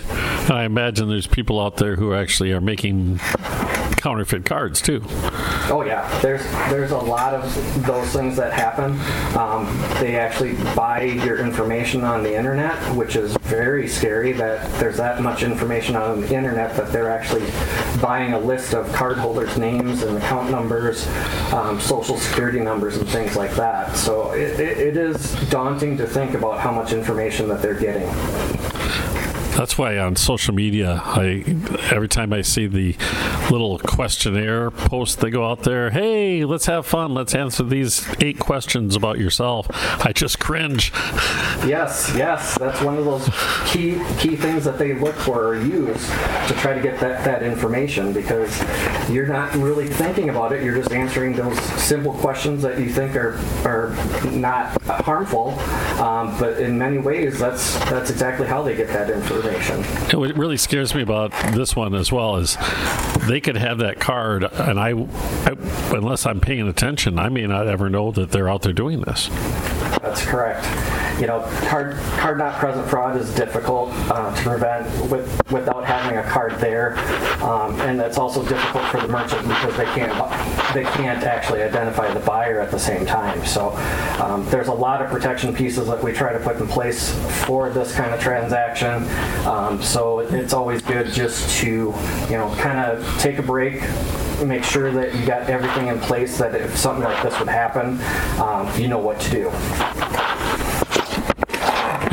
I 0.50 0.64
imagine 0.64 1.08
there's 1.08 1.26
people 1.26 1.60
out 1.60 1.76
there 1.76 1.96
who 1.96 2.14
actually 2.14 2.52
are 2.52 2.60
making 2.60 3.18
counterfeit 3.96 4.44
cards 4.44 4.80
too. 4.80 5.02
Oh 5.70 5.82
yeah, 5.82 6.06
there's 6.20 6.42
there's 6.70 6.90
a 6.90 6.98
lot 6.98 7.32
of 7.34 7.86
those 7.86 8.08
things 8.12 8.36
that 8.36 8.52
happen. 8.52 9.00
Um, 9.38 9.66
they 10.00 10.16
actually 10.16 10.54
buy 10.74 11.02
your 11.02 11.38
information 11.38 12.04
on 12.04 12.22
the 12.22 12.34
internet, 12.34 12.76
which 12.94 13.16
is 13.16 13.34
very 13.42 13.88
scary. 13.88 14.32
That 14.32 14.70
there's 14.78 14.98
that 14.98 15.22
much 15.22 15.42
information 15.42 15.96
on 15.96 16.20
the 16.20 16.34
internet 16.34 16.76
that 16.76 16.92
they're 16.92 17.10
actually 17.10 17.50
buying 18.02 18.34
a 18.34 18.38
list 18.38 18.74
of 18.74 18.86
cardholders' 18.88 19.56
names 19.56 20.02
and 20.02 20.18
account 20.18 20.50
numbers, 20.50 21.06
um, 21.52 21.80
social 21.80 22.18
security 22.18 22.60
numbers, 22.60 22.96
and 22.98 23.08
things 23.08 23.34
like 23.34 23.54
that. 23.54 23.96
So 23.96 24.32
it, 24.32 24.60
it, 24.60 24.78
it 24.78 24.96
is 24.98 25.32
daunting 25.48 25.96
to 25.96 26.06
think 26.06 26.34
about 26.34 26.60
how 26.60 26.72
much 26.72 26.92
information 26.92 27.48
that 27.48 27.62
they're 27.62 27.74
getting. 27.74 28.08
That's 29.56 29.78
why 29.78 29.98
on 29.98 30.16
social 30.16 30.52
media, 30.52 31.00
I 31.04 31.44
every 31.90 32.08
time 32.08 32.32
I 32.32 32.42
see 32.42 32.66
the 32.66 32.96
little 33.50 33.78
questionnaire 33.78 34.70
post 34.70 35.20
they 35.20 35.30
go 35.30 35.48
out 35.48 35.62
there, 35.62 35.90
hey, 35.90 36.44
let's 36.44 36.66
have 36.66 36.86
fun, 36.86 37.14
let's 37.14 37.34
answer 37.36 37.62
these 37.62 38.04
eight 38.20 38.40
questions 38.40 38.96
about 38.96 39.18
yourself. 39.18 39.68
I 40.04 40.12
just 40.12 40.40
cringe. 40.40 40.92
Yes, 41.64 42.12
yes, 42.16 42.58
that's 42.58 42.80
one 42.82 42.96
of 42.96 43.04
those 43.04 43.28
key 43.66 44.00
key 44.18 44.34
things 44.34 44.64
that 44.64 44.76
they 44.78 44.94
look 44.94 45.14
for 45.14 45.48
or 45.48 45.56
use 45.56 46.04
to 46.08 46.54
try 46.58 46.74
to 46.74 46.80
get 46.80 46.98
that, 47.00 47.24
that 47.24 47.42
information 47.44 48.12
because 48.12 48.60
you're 49.08 49.28
not 49.28 49.54
really 49.54 49.88
thinking 49.88 50.30
about 50.30 50.52
it. 50.52 50.64
You're 50.64 50.74
just 50.74 50.92
answering 50.92 51.34
those 51.36 51.60
simple 51.80 52.12
questions 52.14 52.62
that 52.62 52.80
you 52.80 52.90
think 52.90 53.14
are 53.14 53.38
are 53.64 53.90
not 54.32 54.82
harmful, 54.82 55.50
um, 56.00 56.36
but 56.38 56.58
in 56.58 56.76
many 56.76 56.98
ways, 56.98 57.38
that's 57.38 57.78
that's 57.90 58.10
exactly 58.10 58.48
how 58.48 58.62
they 58.62 58.74
get 58.74 58.88
that 58.88 59.10
information. 59.10 59.43
And 59.44 60.20
What 60.20 60.36
really 60.36 60.56
scares 60.56 60.94
me 60.94 61.02
about 61.02 61.30
this 61.52 61.76
one 61.76 61.94
as 61.94 62.10
well 62.10 62.36
is 62.36 62.56
they 63.28 63.40
could 63.40 63.56
have 63.56 63.78
that 63.78 64.00
card, 64.00 64.44
and 64.44 64.78
I, 64.80 64.90
I 64.90 65.54
unless 65.94 66.26
I'm 66.26 66.40
paying 66.40 66.66
attention, 66.68 67.18
I 67.18 67.28
may 67.28 67.46
not 67.46 67.68
ever 67.68 67.90
know 67.90 68.10
that 68.12 68.30
they're 68.30 68.48
out 68.48 68.62
there 68.62 68.72
doing 68.72 69.02
this. 69.02 69.28
That's 70.00 70.24
correct. 70.24 70.64
You 71.20 71.28
know, 71.28 71.42
card 71.68 71.96
card 72.18 72.38
not 72.38 72.58
present 72.58 72.88
fraud 72.88 73.16
is 73.16 73.32
difficult 73.34 73.90
uh, 74.10 74.34
to 74.34 74.42
prevent 74.42 75.10
with 75.10 75.40
without 75.50 75.84
having 75.84 76.18
a 76.18 76.22
card 76.24 76.52
there, 76.54 76.98
um, 77.42 77.80
and 77.82 78.00
it's 78.00 78.18
also 78.18 78.44
difficult 78.46 78.84
for 78.86 79.00
the 79.00 79.08
merchant 79.08 79.42
because 79.46 79.76
they 79.76 79.84
can't 79.84 80.74
they 80.74 80.82
can't 80.82 81.22
actually 81.22 81.62
identify 81.62 82.12
the 82.12 82.20
buyer 82.20 82.60
at 82.60 82.72
the 82.72 82.78
same 82.78 83.06
time. 83.06 83.44
So 83.46 83.70
um, 84.20 84.44
there's 84.50 84.68
a 84.68 84.74
lot 84.74 85.02
of 85.02 85.10
protection 85.10 85.54
pieces 85.54 85.86
that 85.86 86.02
we 86.02 86.12
try 86.12 86.32
to 86.32 86.40
put 86.40 86.56
in 86.56 86.66
place 86.66 87.14
for 87.44 87.70
this 87.70 87.94
kind 87.94 88.12
of 88.12 88.20
transaction. 88.20 89.04
Um, 89.46 89.82
so 89.82 90.20
it's 90.20 90.52
always 90.52 90.82
good 90.82 91.12
just 91.12 91.58
to 91.60 91.66
you 91.66 92.36
know 92.36 92.54
kind 92.58 92.78
of 92.78 93.06
take 93.20 93.38
a 93.38 93.42
break, 93.42 93.82
make 94.44 94.64
sure 94.64 94.90
that 94.92 95.14
you 95.14 95.26
got 95.26 95.48
everything 95.50 95.88
in 95.88 95.98
place 96.00 96.38
that 96.38 96.54
if 96.54 96.76
something 96.76 97.04
like 97.04 97.22
this 97.22 97.38
would 97.38 97.48
happen, 97.48 98.00
um, 98.40 98.80
you 98.80 98.88
know 98.88 98.98
what 98.98 99.20
to 99.20 99.30
do. 99.30 99.50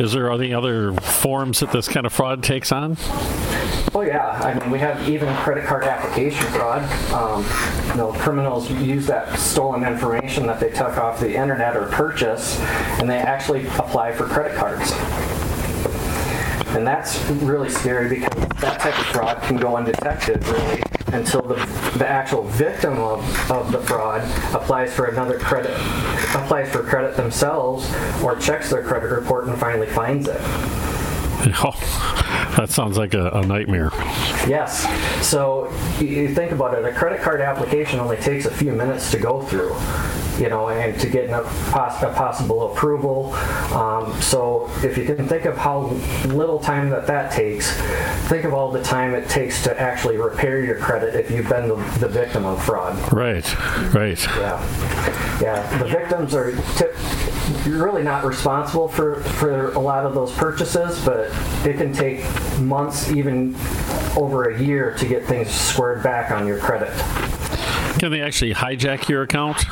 Is 0.01 0.13
there 0.13 0.31
any 0.31 0.53
other 0.53 0.93
forms 0.93 1.59
that 1.59 1.71
this 1.71 1.87
kind 1.87 2.05
of 2.05 2.13
fraud 2.13 2.43
takes 2.43 2.71
on? 2.71 2.97
Oh 3.93 4.01
yeah, 4.01 4.29
I 4.29 4.57
mean 4.57 4.71
we 4.71 4.79
have 4.79 5.07
even 5.07 5.33
credit 5.37 5.65
card 5.65 5.83
application 5.83 6.45
fraud. 6.47 6.81
Um, 7.11 7.45
you 7.89 7.95
know, 7.97 8.13
criminals 8.13 8.71
use 8.71 9.05
that 9.07 9.37
stolen 9.37 9.83
information 9.83 10.47
that 10.47 10.59
they 10.59 10.69
took 10.69 10.97
off 10.97 11.19
the 11.19 11.35
internet 11.35 11.75
or 11.75 11.87
purchase, 11.87 12.57
and 12.99 13.09
they 13.09 13.17
actually 13.17 13.67
apply 13.67 14.13
for 14.13 14.25
credit 14.25 14.55
cards. 14.55 14.93
And 16.75 16.87
that's 16.87 17.19
really 17.29 17.69
scary 17.69 18.07
because 18.09 18.33
that 18.61 18.79
type 18.79 18.97
of 18.97 19.05
fraud 19.07 19.41
can 19.43 19.57
go 19.57 19.75
undetected 19.75 20.45
really 20.47 20.81
until 21.13 21.41
the, 21.41 21.55
the 21.97 22.07
actual 22.07 22.43
victim 22.43 22.97
of, 22.99 23.51
of 23.51 23.71
the 23.71 23.79
fraud 23.81 24.21
applies 24.55 24.93
for 24.93 25.05
another 25.07 25.37
credit, 25.37 25.71
applies 26.35 26.71
for 26.71 26.83
credit 26.83 27.17
themselves 27.17 27.85
or 28.23 28.37
checks 28.37 28.69
their 28.69 28.83
credit 28.83 29.07
report 29.11 29.47
and 29.47 29.57
finally 29.59 29.87
finds 29.87 30.27
it. 30.29 30.39
Oh, 31.43 31.71
that 32.55 32.69
sounds 32.69 32.97
like 32.99 33.15
a, 33.15 33.29
a 33.31 33.41
nightmare. 33.43 33.89
Yes. 34.47 34.83
So 35.27 35.71
you- 35.99 36.05
you 36.07 36.35
think 36.35 36.51
about 36.51 36.75
it, 36.77 36.85
a 36.85 36.91
credit 36.93 37.21
card 37.21 37.41
application 37.41 37.99
only 37.99 38.17
takes 38.17 38.45
a 38.45 38.51
few 38.51 38.71
minutes 38.73 39.09
to 39.09 39.17
go 39.17 39.41
through, 39.41 39.73
you 40.41 40.49
know, 40.49 40.69
and 40.69 40.99
to 40.99 41.07
get 41.07 41.29
a, 41.29 41.43
poss- 41.71 42.01
a 42.01 42.11
possible 42.13 42.71
approval. 42.71 43.33
Um, 43.73 44.19
so 44.21 44.67
if 44.83 44.97
you 44.97 45.05
can 45.05 45.27
think 45.27 45.45
of 45.45 45.55
how 45.55 45.81
little 46.25 46.59
time 46.59 46.89
that 46.89 47.05
that 47.05 47.31
takes, 47.31 47.71
think 48.27 48.43
of 48.43 48.53
all 48.53 48.71
the 48.71 48.81
time 48.81 49.13
it 49.13 49.29
takes 49.29 49.63
to 49.63 49.79
actually 49.79 50.17
repair 50.17 50.63
your 50.63 50.77
credit 50.77 51.15
if 51.15 51.29
you've 51.29 51.47
been 51.47 51.67
the, 51.67 51.75
the 51.99 52.07
victim 52.07 52.45
of 52.45 52.63
fraud. 52.63 52.97
Right, 53.13 53.45
right. 53.93 54.25
Yeah, 54.37 55.39
yeah. 55.41 55.77
The 55.77 55.85
victims 55.85 56.33
are 56.33 56.55
tip, 56.75 56.95
you're 57.65 57.83
really 57.83 58.03
not 58.03 58.23
responsible 58.25 58.87
for 58.87 59.21
for 59.21 59.71
a 59.73 59.79
lot 59.79 60.05
of 60.05 60.15
those 60.15 60.31
purchases, 60.31 61.03
but 61.05 61.29
it 61.65 61.77
can 61.77 61.93
take 61.93 62.25
months, 62.59 63.11
even 63.11 63.55
over 64.17 64.49
a 64.49 64.59
year, 64.59 64.95
to 64.97 65.05
get 65.05 65.25
things 65.25 65.51
squared 65.51 66.01
back 66.01 66.31
on 66.31 66.47
your 66.47 66.57
credit. 66.57 66.91
Can 67.99 68.11
they 68.11 68.21
actually 68.21 68.53
hijack 68.53 69.07
your 69.07 69.23
account? 69.23 69.65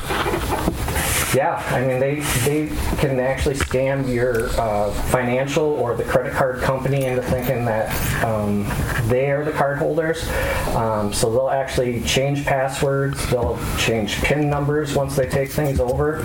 Yeah, 1.34 1.62
I 1.68 1.80
mean 1.86 2.00
they 2.00 2.20
they 2.44 2.66
can 2.96 3.20
actually 3.20 3.54
scam 3.54 4.12
your 4.12 4.48
uh, 4.60 4.90
financial 4.90 5.64
or 5.64 5.94
the 5.94 6.02
credit 6.02 6.32
card 6.32 6.60
company 6.60 7.04
into 7.04 7.22
thinking 7.22 7.64
that 7.66 8.24
um, 8.24 8.64
they 9.06 9.30
are 9.30 9.44
the 9.44 9.52
card 9.52 9.78
holders. 9.78 10.28
Um, 10.74 11.12
so 11.12 11.30
they'll 11.30 11.50
actually 11.50 12.02
change 12.02 12.44
passwords, 12.44 13.30
they'll 13.30 13.60
change 13.78 14.20
PIN 14.22 14.50
numbers 14.50 14.96
once 14.96 15.14
they 15.14 15.28
take 15.28 15.50
things 15.50 15.78
over. 15.78 16.18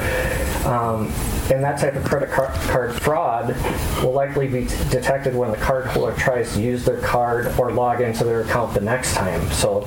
Um, 0.65 1.07
and 1.51 1.63
that 1.63 1.79
type 1.79 1.95
of 1.95 2.03
credit 2.03 2.31
car- 2.31 2.51
card 2.67 2.93
fraud 3.01 3.55
will 4.03 4.13
likely 4.13 4.47
be 4.47 4.65
t- 4.65 4.75
detected 4.89 5.35
when 5.35 5.51
the 5.51 5.57
cardholder 5.57 6.17
tries 6.17 6.53
to 6.55 6.61
use 6.61 6.83
their 6.83 6.99
card 7.01 7.53
or 7.59 7.71
log 7.71 8.01
into 8.01 8.23
their 8.23 8.41
account 8.41 8.73
the 8.73 8.81
next 8.81 9.13
time. 9.13 9.47
So 9.51 9.83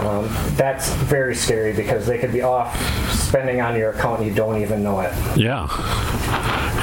um, 0.00 0.28
that's 0.56 0.92
very 0.94 1.34
scary 1.34 1.72
because 1.72 2.06
they 2.06 2.18
could 2.18 2.32
be 2.32 2.42
off 2.42 2.76
spending 3.10 3.62
on 3.62 3.76
your 3.76 3.90
account 3.92 4.20
and 4.20 4.28
you 4.28 4.34
don't 4.34 4.60
even 4.60 4.82
know 4.82 5.00
it. 5.00 5.12
Yeah. 5.36 5.66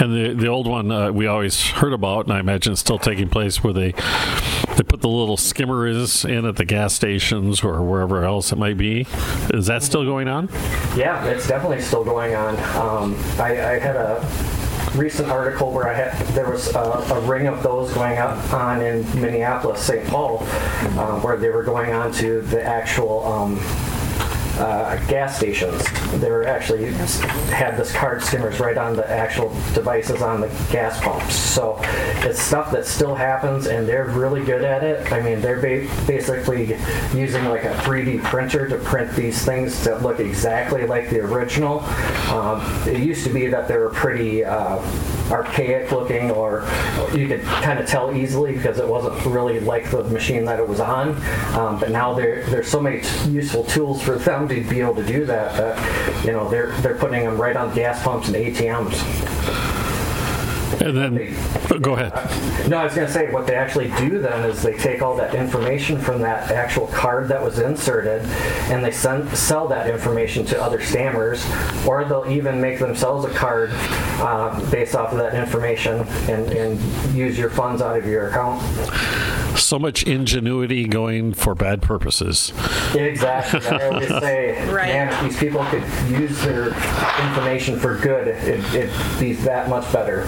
And 0.01 0.13
the 0.13 0.33
the 0.33 0.47
old 0.47 0.67
one 0.67 0.91
uh, 0.91 1.11
we 1.11 1.27
always 1.27 1.61
heard 1.69 1.93
about, 1.93 2.25
and 2.25 2.33
I 2.33 2.39
imagine 2.39 2.73
it's 2.73 2.81
still 2.81 2.99
taking 2.99 3.29
place, 3.29 3.63
where 3.63 3.71
they 3.71 3.93
they 4.75 4.83
put 4.83 5.01
the 5.01 5.09
little 5.09 5.37
skimmers 5.37 6.25
in 6.25 6.45
at 6.45 6.57
the 6.57 6.65
gas 6.65 6.93
stations 6.93 7.63
or 7.63 7.81
wherever 7.81 8.23
else 8.23 8.51
it 8.51 8.57
might 8.57 8.77
be. 8.77 9.07
Is 9.53 9.67
that 9.67 9.83
still 9.83 10.03
going 10.03 10.27
on? 10.27 10.49
Yeah, 10.95 11.23
it's 11.25 11.47
definitely 11.47 11.81
still 11.81 12.03
going 12.03 12.35
on. 12.35 12.55
Um, 12.75 13.15
I, 13.39 13.51
I 13.51 13.79
had 13.79 13.95
a 13.95 14.21
recent 14.95 15.29
article 15.29 15.71
where 15.71 15.87
I 15.87 15.93
had 15.93 16.27
there 16.27 16.49
was 16.49 16.73
a, 16.73 16.79
a 16.79 17.19
ring 17.21 17.47
of 17.47 17.63
those 17.63 17.93
going 17.93 18.17
up 18.17 18.53
on 18.53 18.81
in 18.81 19.03
Minneapolis, 19.19 19.81
St. 19.81 20.05
Paul, 20.07 20.39
uh, 20.41 21.19
where 21.21 21.37
they 21.37 21.49
were 21.49 21.63
going 21.63 21.91
on 21.91 22.11
to 22.13 22.41
the 22.41 22.63
actual. 22.63 23.25
Um, 23.25 23.59
uh, 24.57 24.97
gas 25.07 25.37
stations. 25.37 25.83
They 26.19 26.29
were 26.29 26.45
actually 26.45 26.85
had 27.51 27.77
this 27.77 27.91
card 27.91 28.21
skimmers 28.23 28.59
right 28.59 28.77
on 28.77 28.95
the 28.95 29.09
actual 29.09 29.49
devices 29.73 30.21
on 30.21 30.41
the 30.41 30.47
gas 30.71 30.99
pumps. 31.01 31.35
So 31.35 31.77
it's 32.23 32.41
stuff 32.41 32.71
that 32.71 32.85
still 32.85 33.15
happens, 33.15 33.67
and 33.67 33.87
they're 33.87 34.05
really 34.05 34.43
good 34.43 34.63
at 34.63 34.83
it. 34.83 35.11
I 35.11 35.21
mean, 35.21 35.41
they're 35.41 35.59
ba- 35.59 35.89
basically 36.07 36.77
using 37.13 37.45
like 37.45 37.63
a 37.63 37.73
3D 37.83 38.23
printer 38.23 38.67
to 38.67 38.77
print 38.77 39.15
these 39.15 39.43
things 39.43 39.83
that 39.83 40.01
look 40.01 40.19
exactly 40.19 40.85
like 40.85 41.09
the 41.09 41.19
original. 41.19 41.79
Um, 42.29 42.61
it 42.87 42.99
used 42.99 43.25
to 43.25 43.33
be 43.33 43.47
that 43.47 43.67
they 43.67 43.77
were 43.77 43.89
pretty. 43.89 44.43
Uh, 44.43 44.81
archaic 45.31 45.91
looking 45.91 46.29
or 46.29 46.67
you 47.13 47.27
could 47.27 47.41
kind 47.41 47.79
of 47.79 47.87
tell 47.87 48.15
easily 48.15 48.53
because 48.53 48.77
it 48.77 48.87
wasn't 48.87 49.25
really 49.25 49.59
like 49.59 49.89
the 49.89 50.03
machine 50.05 50.45
that 50.45 50.59
it 50.59 50.67
was 50.67 50.79
on 50.79 51.09
um, 51.55 51.79
but 51.79 51.89
now 51.89 52.13
there 52.13 52.45
there's 52.45 52.67
so 52.67 52.79
many 52.79 53.01
t- 53.01 53.29
useful 53.29 53.63
tools 53.63 54.01
for 54.01 54.15
them 54.19 54.44
to 54.47 54.61
be 54.61 54.79
able 54.81 54.95
to 54.95 55.05
do 55.05 55.25
that 55.25 55.55
that 55.57 56.25
you 56.25 56.31
know 56.31 56.49
they're 56.49 56.71
they're 56.81 56.95
putting 56.97 57.23
them 57.25 57.39
right 57.39 57.55
on 57.55 57.73
gas 57.75 58.01
pumps 58.03 58.27
and 58.27 58.35
ATMs 58.35 58.93
And 60.81 60.97
then, 60.97 61.35
oh, 61.71 61.79
go 61.79 61.93
ahead. 61.93 62.11
no, 62.69 62.77
I 62.77 62.83
was 62.83 62.93
going 62.93 63.07
to 63.07 63.13
say 63.13 63.31
what 63.31 63.47
they 63.47 63.55
actually 63.55 63.89
do 63.91 64.19
then 64.19 64.47
is 64.49 64.61
they 64.61 64.73
take 64.77 65.01
all 65.01 65.15
that 65.15 65.33
information 65.33 65.97
from 65.99 66.21
that 66.21 66.51
actual 66.51 66.87
card 66.87 67.27
that 67.29 67.41
was 67.41 67.59
inserted, 67.59 68.23
and 68.69 68.83
they 68.83 68.91
send, 68.91 69.29
sell 69.35 69.67
that 69.69 69.89
information 69.89 70.45
to 70.47 70.61
other 70.61 70.81
stammers, 70.81 71.43
or 71.87 72.03
they'll 72.03 72.29
even 72.29 72.59
make 72.59 72.77
themselves 72.79 73.25
a 73.25 73.33
card 73.33 73.69
uh, 74.19 74.59
based 74.69 74.95
off 74.95 75.11
of 75.13 75.17
that 75.17 75.33
information 75.33 76.01
and, 76.29 76.51
and 76.51 77.15
use 77.15 77.37
your 77.37 77.49
funds 77.49 77.81
out 77.81 77.97
of 77.97 78.05
your 78.05 78.27
account. 78.27 78.61
So 79.55 79.79
much 79.79 80.03
ingenuity 80.03 80.85
going 80.87 81.33
for 81.33 81.55
bad 81.55 81.81
purposes. 81.81 82.51
Exactly. 82.93 83.65
I 83.67 83.87
always 83.87 84.07
say, 84.21 84.51
Right. 84.71 84.87
man, 84.89 85.13
if 85.13 85.21
these 85.21 85.39
people 85.39 85.63
could 85.65 85.83
use 86.09 86.41
their 86.43 86.67
information 87.27 87.79
for 87.79 87.97
good, 87.97 88.27
it, 88.27 88.63
it'd 88.73 89.19
be 89.19 89.33
that 89.33 89.69
much 89.69 89.91
better. 89.91 90.21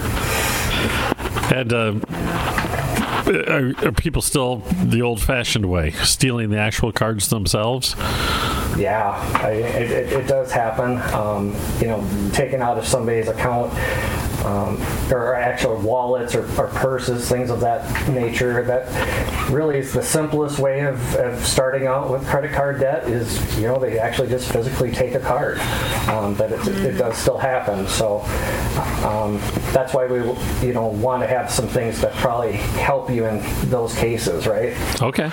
And 1.54 1.72
uh, 1.72 1.94
are, 3.48 3.86
are 3.86 3.92
people 3.92 4.22
still 4.22 4.56
the 4.84 5.02
old-fashioned 5.02 5.66
way, 5.66 5.90
stealing 5.92 6.50
the 6.50 6.58
actual 6.58 6.92
cards 6.92 7.28
themselves? 7.28 7.94
Yeah, 8.76 9.10
I, 9.42 9.50
it, 9.52 9.90
it, 9.90 10.12
it 10.12 10.26
does 10.28 10.52
happen. 10.52 10.98
Um, 11.14 11.54
you 11.80 11.86
know, 11.88 12.06
taken 12.32 12.62
out 12.62 12.78
of 12.78 12.86
somebody's 12.86 13.28
account, 13.28 13.72
um, 14.44 14.80
or 15.10 15.34
actual 15.34 15.76
wallets 15.78 16.34
or, 16.34 16.44
or 16.60 16.68
purses, 16.68 17.28
things 17.28 17.50
of 17.50 17.60
that 17.60 18.08
nature. 18.08 18.62
That 18.62 19.50
really 19.50 19.78
is 19.78 19.92
the 19.92 20.02
simplest 20.02 20.58
way 20.58 20.80
of, 20.80 21.14
of 21.16 21.44
starting 21.44 21.86
out 21.86 22.10
with 22.10 22.26
credit 22.26 22.52
card 22.52 22.80
debt. 22.80 23.08
Is 23.08 23.58
you 23.58 23.66
know 23.66 23.78
they 23.78 23.98
actually 23.98 24.28
just 24.28 24.50
physically 24.52 24.92
take 24.92 25.14
a 25.14 25.20
card, 25.20 25.58
um, 26.08 26.34
but 26.34 26.52
it, 26.52 26.66
it 26.68 26.98
does 26.98 27.16
still 27.16 27.38
happen. 27.38 27.86
So 27.88 28.20
um, 29.04 29.38
that's 29.72 29.94
why 29.94 30.06
we 30.06 30.18
you 30.66 30.72
know 30.72 30.88
want 30.88 31.22
to 31.22 31.26
have 31.26 31.50
some 31.50 31.68
things 31.68 32.00
that 32.00 32.12
probably 32.14 32.52
help 32.52 33.10
you 33.10 33.26
in 33.26 33.42
those 33.70 33.94
cases, 33.94 34.46
right? 34.46 34.76
Okay. 35.02 35.30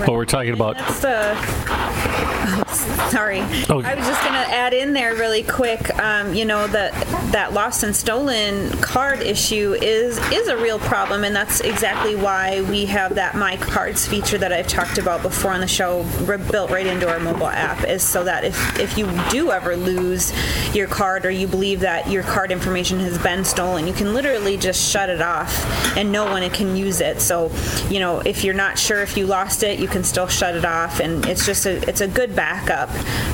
Well, 0.00 0.14
we're 0.14 0.24
talking 0.24 0.52
about 0.52 0.76
That's 0.76 1.00
the. 1.00 2.67
Sorry, 3.10 3.40
Oh. 3.70 3.82
I 3.82 3.94
was 3.94 4.06
just 4.06 4.22
gonna 4.22 4.38
add 4.48 4.72
in 4.74 4.92
there 4.92 5.14
really 5.14 5.42
quick. 5.42 5.96
Um, 5.98 6.34
you 6.34 6.44
know 6.44 6.66
that 6.68 6.92
that 7.32 7.52
lost 7.52 7.82
and 7.82 7.94
stolen 7.94 8.70
card 8.80 9.20
issue 9.22 9.74
is 9.80 10.18
is 10.32 10.48
a 10.48 10.56
real 10.56 10.78
problem, 10.78 11.24
and 11.24 11.34
that's 11.34 11.60
exactly 11.60 12.16
why 12.16 12.62
we 12.62 12.84
have 12.86 13.14
that 13.16 13.34
My 13.36 13.56
Cards 13.56 14.06
feature 14.06 14.38
that 14.38 14.52
I've 14.52 14.66
talked 14.68 14.98
about 14.98 15.22
before 15.22 15.52
on 15.52 15.60
the 15.60 15.66
show, 15.68 16.02
re- 16.22 16.36
built 16.38 16.70
right 16.70 16.86
into 16.86 17.08
our 17.08 17.18
mobile 17.20 17.48
app, 17.48 17.84
is 17.84 18.02
so 18.02 18.24
that 18.24 18.44
if 18.44 18.78
if 18.78 18.96
you 18.98 19.08
do 19.30 19.50
ever 19.50 19.76
lose 19.76 20.32
your 20.74 20.86
card 20.86 21.24
or 21.26 21.30
you 21.30 21.46
believe 21.46 21.80
that 21.80 22.08
your 22.10 22.22
card 22.22 22.50
information 22.52 22.98
has 23.00 23.18
been 23.18 23.44
stolen, 23.44 23.86
you 23.86 23.92
can 23.92 24.14
literally 24.14 24.56
just 24.56 24.90
shut 24.90 25.08
it 25.10 25.20
off, 25.20 25.96
and 25.96 26.12
no 26.12 26.24
one 26.24 26.48
can 26.50 26.76
use 26.76 27.00
it. 27.00 27.20
So, 27.20 27.50
you 27.90 27.98
know, 28.00 28.20
if 28.20 28.44
you're 28.44 28.54
not 28.54 28.78
sure 28.78 29.02
if 29.02 29.16
you 29.16 29.26
lost 29.26 29.62
it, 29.62 29.78
you 29.78 29.88
can 29.88 30.04
still 30.04 30.28
shut 30.28 30.54
it 30.54 30.64
off, 30.64 31.00
and 31.00 31.26
it's 31.26 31.44
just 31.44 31.66
a 31.66 31.86
it's 31.88 32.00
a 32.00 32.08
good 32.08 32.34
backup 32.36 32.77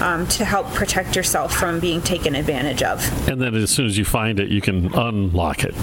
um, 0.00 0.26
to 0.28 0.44
help 0.44 0.66
protect 0.74 1.16
yourself 1.16 1.54
from 1.54 1.80
being 1.80 2.00
taken 2.00 2.34
advantage 2.34 2.82
of. 2.82 3.28
And 3.28 3.40
then 3.40 3.54
as 3.54 3.70
soon 3.70 3.86
as 3.86 3.98
you 3.98 4.04
find 4.04 4.38
it, 4.40 4.48
you 4.48 4.60
can 4.60 4.94
unlock 4.94 5.64
it 5.64 5.74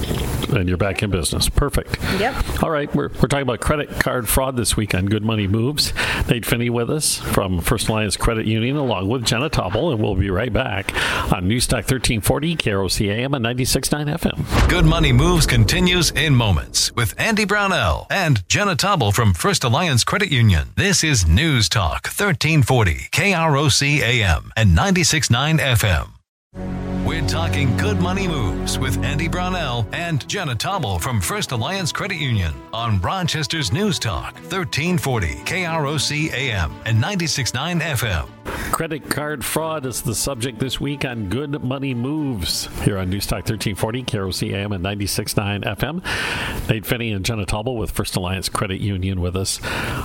and 0.54 0.68
you're 0.68 0.78
back 0.78 1.04
in 1.04 1.10
business. 1.10 1.50
Perfect. 1.50 1.98
Yep. 2.20 2.64
All 2.64 2.70
right, 2.70 2.94
we're, 2.96 3.10
we're 3.10 3.28
talking 3.28 3.42
about 3.44 3.60
credit 3.60 3.90
card 4.00 4.28
fraud 4.28 4.58
this 4.58 4.76
week 4.78 4.94
on 4.96 5.06
Good 5.06 5.24
Money 5.24 5.48
Moves. 5.48 5.94
Nate 6.30 6.46
Finney 6.46 6.70
with 6.70 6.90
us 6.90 7.18
from 7.18 7.62
First 7.62 7.88
Alliance 7.90 8.18
Credit 8.18 8.46
Union, 8.46 8.76
along 8.78 9.10
with 9.10 9.26
Jenna 9.26 9.50
Tobble, 9.50 9.92
and 9.92 10.02
we'll 10.02 10.16
be 10.16 10.30
right 10.30 10.52
back 10.52 10.94
on 11.34 11.48
Newstalk 11.48 11.90
1340, 11.90 12.56
KROC 12.56 13.10
AM, 13.10 13.34
and 13.34 13.46
96.9 13.46 14.18
FM. 14.18 14.70
Good 14.70 14.86
Money 14.86 15.12
Moves 15.12 15.46
continues 15.46 16.12
in 16.12 16.36
moments 16.36 16.92
with 16.96 17.14
Andy 17.20 17.46
Brownell 17.46 18.08
and 18.10 18.48
Jenna 18.48 18.76
Tobble 18.76 19.12
from 19.12 19.34
First 19.34 19.64
Alliance 19.64 20.04
Credit 20.04 20.32
Union. 20.32 20.70
This 20.76 21.04
is 21.04 21.28
News 21.28 21.70
Talk 21.70 22.06
1340 22.06 23.10
KROC 23.12 24.00
AM 24.02 24.52
and 24.56 24.78
96.9 24.78 25.60
FM. 25.60 26.91
We're 27.12 27.28
talking 27.28 27.76
good 27.76 28.00
money 28.00 28.26
moves 28.26 28.80
with 28.80 29.04
Andy 29.04 29.28
Brownell 29.28 29.86
and 29.92 30.26
Jenna 30.30 30.56
Tobble 30.56 30.98
from 30.98 31.20
First 31.20 31.52
Alliance 31.52 31.92
Credit 31.92 32.16
Union 32.16 32.54
on 32.72 33.02
Rochester's 33.02 33.74
News 33.74 34.00
Talk 34.00 34.36
1340 34.36 35.36
KROC 35.44 36.32
AM 36.32 36.72
and 36.86 37.04
96.9 37.04 37.82
FM. 37.82 38.30
Credit 38.72 39.10
card 39.10 39.44
fraud 39.44 39.86
is 39.86 40.02
the 40.02 40.16
subject 40.16 40.58
this 40.58 40.80
week 40.80 41.04
on 41.04 41.28
Good 41.28 41.62
Money 41.62 41.94
Moves 41.94 42.68
here 42.84 42.98
on 42.98 43.12
Newstalk 43.12 43.44
1340, 43.44 44.04
KROC 44.04 44.54
AM 44.54 44.72
and 44.72 44.84
96.9 44.84 45.66
FM. 45.66 46.70
Nate 46.70 46.86
Finney 46.86 47.12
and 47.12 47.26
Jenna 47.26 47.46
Tobble 47.46 47.76
with 47.76 47.92
First 47.92 48.16
Alliance 48.16 48.48
Credit 48.48 48.80
Union 48.80 49.20
with 49.20 49.36
us. 49.36 49.60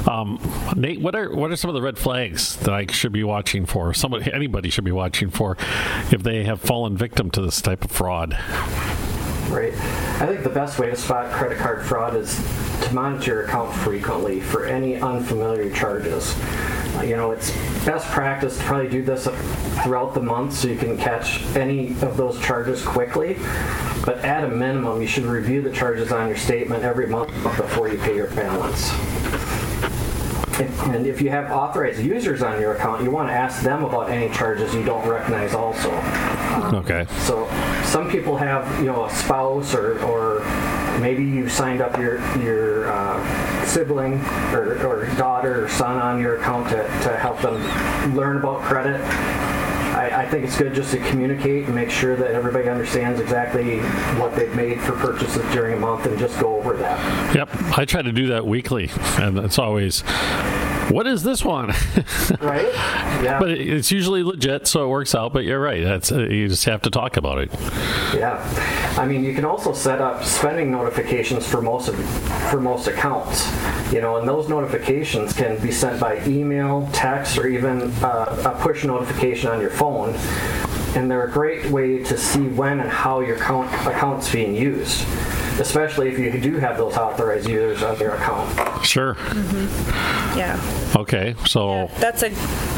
Um, 0.08 0.40
Nate, 0.74 1.00
what 1.00 1.14
are 1.14 1.34
what 1.34 1.52
are 1.52 1.56
some 1.56 1.70
of 1.70 1.74
the 1.74 1.82
red 1.82 1.96
flags 1.96 2.56
that 2.56 2.74
I 2.74 2.86
should 2.90 3.12
be 3.12 3.22
watching 3.22 3.66
for? 3.66 3.94
Somebody, 3.94 4.32
anybody 4.32 4.68
should 4.70 4.84
be 4.84 4.92
watching 4.92 5.30
for 5.30 5.56
if 6.10 6.22
they 6.22 6.42
have 6.44 6.60
fallen 6.60 6.95
victim 6.96 7.30
to 7.32 7.42
this 7.42 7.60
type 7.60 7.84
of 7.84 7.90
fraud. 7.90 8.38
Right. 9.50 9.72
I 10.20 10.26
think 10.26 10.42
the 10.42 10.50
best 10.50 10.78
way 10.78 10.90
to 10.90 10.96
spot 10.96 11.30
credit 11.30 11.58
card 11.58 11.84
fraud 11.84 12.16
is 12.16 12.36
to 12.82 12.94
monitor 12.94 13.32
your 13.32 13.44
account 13.44 13.72
frequently 13.74 14.40
for 14.40 14.66
any 14.66 14.96
unfamiliar 14.96 15.70
charges. 15.70 16.34
You 17.02 17.16
know, 17.16 17.30
it's 17.30 17.50
best 17.84 18.08
practice 18.08 18.58
to 18.58 18.64
probably 18.64 18.88
do 18.88 19.04
this 19.04 19.28
throughout 19.82 20.14
the 20.14 20.22
month 20.22 20.54
so 20.54 20.68
you 20.68 20.76
can 20.76 20.96
catch 20.96 21.44
any 21.54 21.90
of 22.02 22.16
those 22.16 22.40
charges 22.40 22.82
quickly. 22.82 23.36
But 24.04 24.18
at 24.24 24.44
a 24.44 24.48
minimum, 24.48 25.00
you 25.00 25.06
should 25.06 25.24
review 25.24 25.62
the 25.62 25.70
charges 25.70 26.10
on 26.10 26.28
your 26.28 26.36
statement 26.36 26.82
every 26.82 27.06
month 27.06 27.30
before 27.42 27.88
you 27.88 27.98
pay 27.98 28.16
your 28.16 28.30
balance. 28.30 28.92
And 30.58 31.06
if 31.06 31.20
you 31.20 31.28
have 31.30 31.50
authorized 31.50 32.00
users 32.00 32.42
on 32.42 32.60
your 32.60 32.74
account, 32.74 33.02
you 33.02 33.10
want 33.10 33.28
to 33.28 33.34
ask 33.34 33.62
them 33.62 33.84
about 33.84 34.08
any 34.10 34.32
charges 34.34 34.74
you 34.74 34.84
don't 34.84 35.06
recognize 35.06 35.54
also. 35.54 35.90
Okay. 36.56 37.06
So 37.20 37.48
some 37.84 38.10
people 38.10 38.36
have, 38.36 38.78
you 38.80 38.86
know, 38.86 39.04
a 39.04 39.10
spouse 39.10 39.74
or, 39.74 39.98
or 40.04 40.40
maybe 41.00 41.22
you 41.24 41.48
signed 41.48 41.80
up 41.80 41.98
your 41.98 42.18
your 42.38 42.90
uh, 42.90 43.64
sibling 43.64 44.14
or, 44.52 44.86
or 44.86 45.06
daughter 45.16 45.64
or 45.64 45.68
son 45.68 45.98
on 45.98 46.20
your 46.20 46.38
account 46.38 46.68
to, 46.70 46.76
to 46.76 47.16
help 47.16 47.40
them 47.42 48.16
learn 48.16 48.38
about 48.38 48.62
credit. 48.62 49.00
I, 49.96 50.24
I 50.24 50.28
think 50.28 50.44
it's 50.44 50.56
good 50.58 50.74
just 50.74 50.90
to 50.92 50.98
communicate 50.98 51.64
and 51.64 51.74
make 51.74 51.90
sure 51.90 52.16
that 52.16 52.30
everybody 52.32 52.68
understands 52.68 53.18
exactly 53.18 53.80
what 54.20 54.34
they've 54.36 54.54
made 54.54 54.80
for 54.80 54.92
purchases 54.92 55.42
during 55.54 55.74
a 55.74 55.80
month 55.80 56.04
and 56.04 56.18
just 56.18 56.38
go 56.38 56.56
over 56.56 56.76
that. 56.76 57.34
Yep. 57.34 57.48
I 57.78 57.84
try 57.86 58.02
to 58.02 58.12
do 58.12 58.26
that 58.28 58.46
weekly, 58.46 58.90
and 59.18 59.38
it's 59.38 59.58
always, 59.58 60.02
what 60.90 61.06
is 61.06 61.22
this 61.22 61.44
one? 61.44 61.72
Right? 62.40 62.72
Yeah. 63.22 63.38
but 63.38 63.50
it's 63.50 63.90
usually 63.92 64.22
legit, 64.22 64.66
so 64.66 64.84
it 64.84 64.88
works 64.88 65.14
out. 65.14 65.32
But 65.32 65.44
you're 65.44 65.60
right. 65.60 65.82
That's 65.82 66.10
uh, 66.10 66.24
you 66.26 66.48
just 66.48 66.64
have 66.64 66.82
to 66.82 66.90
talk 66.90 67.16
about 67.16 67.38
it. 67.38 67.50
Yeah, 68.14 68.42
I 68.98 69.06
mean, 69.06 69.24
you 69.24 69.32
can 69.34 69.44
also 69.44 69.72
set 69.72 70.00
up 70.00 70.24
spending 70.24 70.70
notifications 70.70 71.46
for 71.46 71.62
most 71.62 71.88
of 71.88 71.96
for 72.50 72.60
most 72.60 72.88
accounts. 72.88 73.48
You 73.92 74.00
know, 74.00 74.16
and 74.16 74.28
those 74.28 74.48
notifications 74.48 75.32
can 75.32 75.60
be 75.60 75.70
sent 75.70 76.00
by 76.00 76.22
email, 76.26 76.88
text, 76.92 77.38
or 77.38 77.46
even 77.46 77.92
uh, 78.02 78.42
a 78.54 78.62
push 78.62 78.84
notification 78.84 79.48
on 79.50 79.60
your 79.60 79.70
phone. 79.70 80.14
And 80.96 81.10
they're 81.10 81.24
a 81.26 81.30
great 81.30 81.66
way 81.70 82.02
to 82.02 82.16
see 82.18 82.42
when 82.48 82.80
and 82.80 82.90
how 82.90 83.20
your 83.20 83.36
account 83.36 83.72
account's 83.86 84.30
being 84.32 84.54
used. 84.54 85.06
Especially 85.60 86.08
if 86.08 86.18
you 86.18 86.40
do 86.40 86.58
have 86.58 86.76
those 86.76 86.96
authorized 86.96 87.48
users 87.48 87.82
on 87.82 87.98
your 87.98 88.14
account. 88.14 88.84
Sure. 88.84 89.16
Yeah. 90.36 90.60
Okay. 90.96 91.34
So. 91.46 91.90
That's 91.98 92.22
a, 92.22 92.30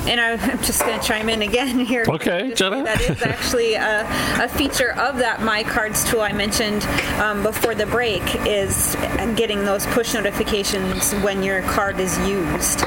and 0.09 0.21
I'm 0.21 0.63
just 0.63 0.83
going 0.83 0.99
to 0.99 1.07
chime 1.07 1.29
in 1.29 1.43
again 1.43 1.81
here. 1.87 2.05
Okay, 2.09 2.53
Jenna. 2.55 2.85
That 2.85 3.01
is 3.01 3.23
actually 3.23 3.75
a, 3.75 4.07
a 4.43 4.49
feature 4.49 4.93
of 4.93 5.19
that 5.19 5.43
My 5.43 5.63
Cards 5.63 6.09
tool 6.09 6.21
I 6.21 6.33
mentioned 6.33 6.85
um, 7.21 7.43
before 7.43 7.75
the 7.75 7.87
break 7.87 8.23
is 8.47 8.97
getting 9.37 9.65
those 9.65 9.87
push 9.87 10.15
notifications 10.15 11.13
when 11.17 11.43
your 11.43 11.63
card 11.63 12.01
is 12.01 12.19
used. 12.29 12.81